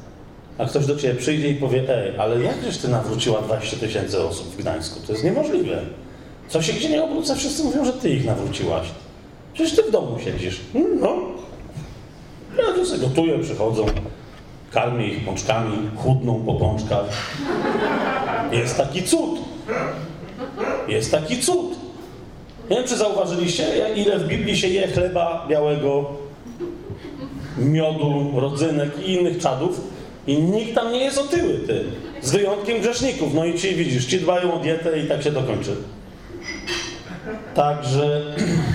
A 0.58 0.66
ktoś 0.66 0.86
do 0.86 0.96
Ciebie 0.96 1.16
przyjdzie 1.16 1.50
i 1.50 1.56
powie, 1.56 1.96
ej, 1.98 2.18
ale 2.18 2.42
jakżeś 2.42 2.78
Ty 2.78 2.88
nawróciła 2.88 3.42
20 3.42 3.78
tysięcy 3.78 4.24
osób 4.24 4.48
w 4.48 4.58
Gdańsku? 4.58 5.00
To 5.08 5.12
jest 5.12 5.24
niemożliwe. 5.24 5.82
Co 6.48 6.62
się 6.62 6.74
gdzie 6.74 6.90
nie 6.90 7.04
obrócę, 7.04 7.36
wszyscy 7.36 7.64
mówią, 7.64 7.86
że 7.86 7.94
Ty 7.94 8.10
ich 8.10 8.26
nawróciłaś. 8.26 8.88
Przecież 9.54 9.76
Ty 9.76 9.84
w 9.84 9.92
domu 9.92 10.20
siedzisz. 10.20 10.62
No, 11.02 11.16
ja 12.58 12.74
tu 12.74 12.86
sobie 12.86 13.08
gotuję, 13.08 13.40
przychodzą, 13.40 13.86
karmię 14.72 15.08
ich 15.08 15.26
pączkami, 15.26 15.78
chudną 15.96 16.44
po 16.46 16.54
pączkach. 16.54 17.06
Jest 18.52 18.78
taki 18.78 19.04
cud. 19.04 19.40
Jest 20.88 21.12
taki 21.12 21.40
cud. 21.40 21.75
Nie 22.70 22.78
wiem, 22.78 22.88
czy 22.88 22.98
zauważyliście, 22.98 23.66
ile 23.96 24.20
w 24.20 24.28
Biblii 24.28 24.58
się 24.58 24.68
je 24.68 24.88
chleba 24.88 25.46
białego, 25.50 26.06
miodu, 27.58 28.32
rodzynek 28.36 28.90
i 29.06 29.14
innych 29.14 29.38
czadów 29.38 29.82
i 30.28 30.38
nikt 30.38 30.76
tam 30.76 30.92
nie 30.92 31.00
jest 31.00 31.18
otyły, 31.18 31.54
ty. 31.68 31.84
Z 32.22 32.32
wyjątkiem 32.32 32.82
grzeszników. 32.82 33.34
No 33.34 33.46
i 33.46 33.60
ci 33.60 33.76
widzisz, 33.76 34.06
ci 34.06 34.20
dbają 34.20 34.54
o 34.54 34.60
dietę 34.60 35.00
i 35.00 35.08
tak 35.08 35.24
się 35.24 35.32
to 35.32 35.44
kończy. 35.44 35.76
Także 37.56 38.22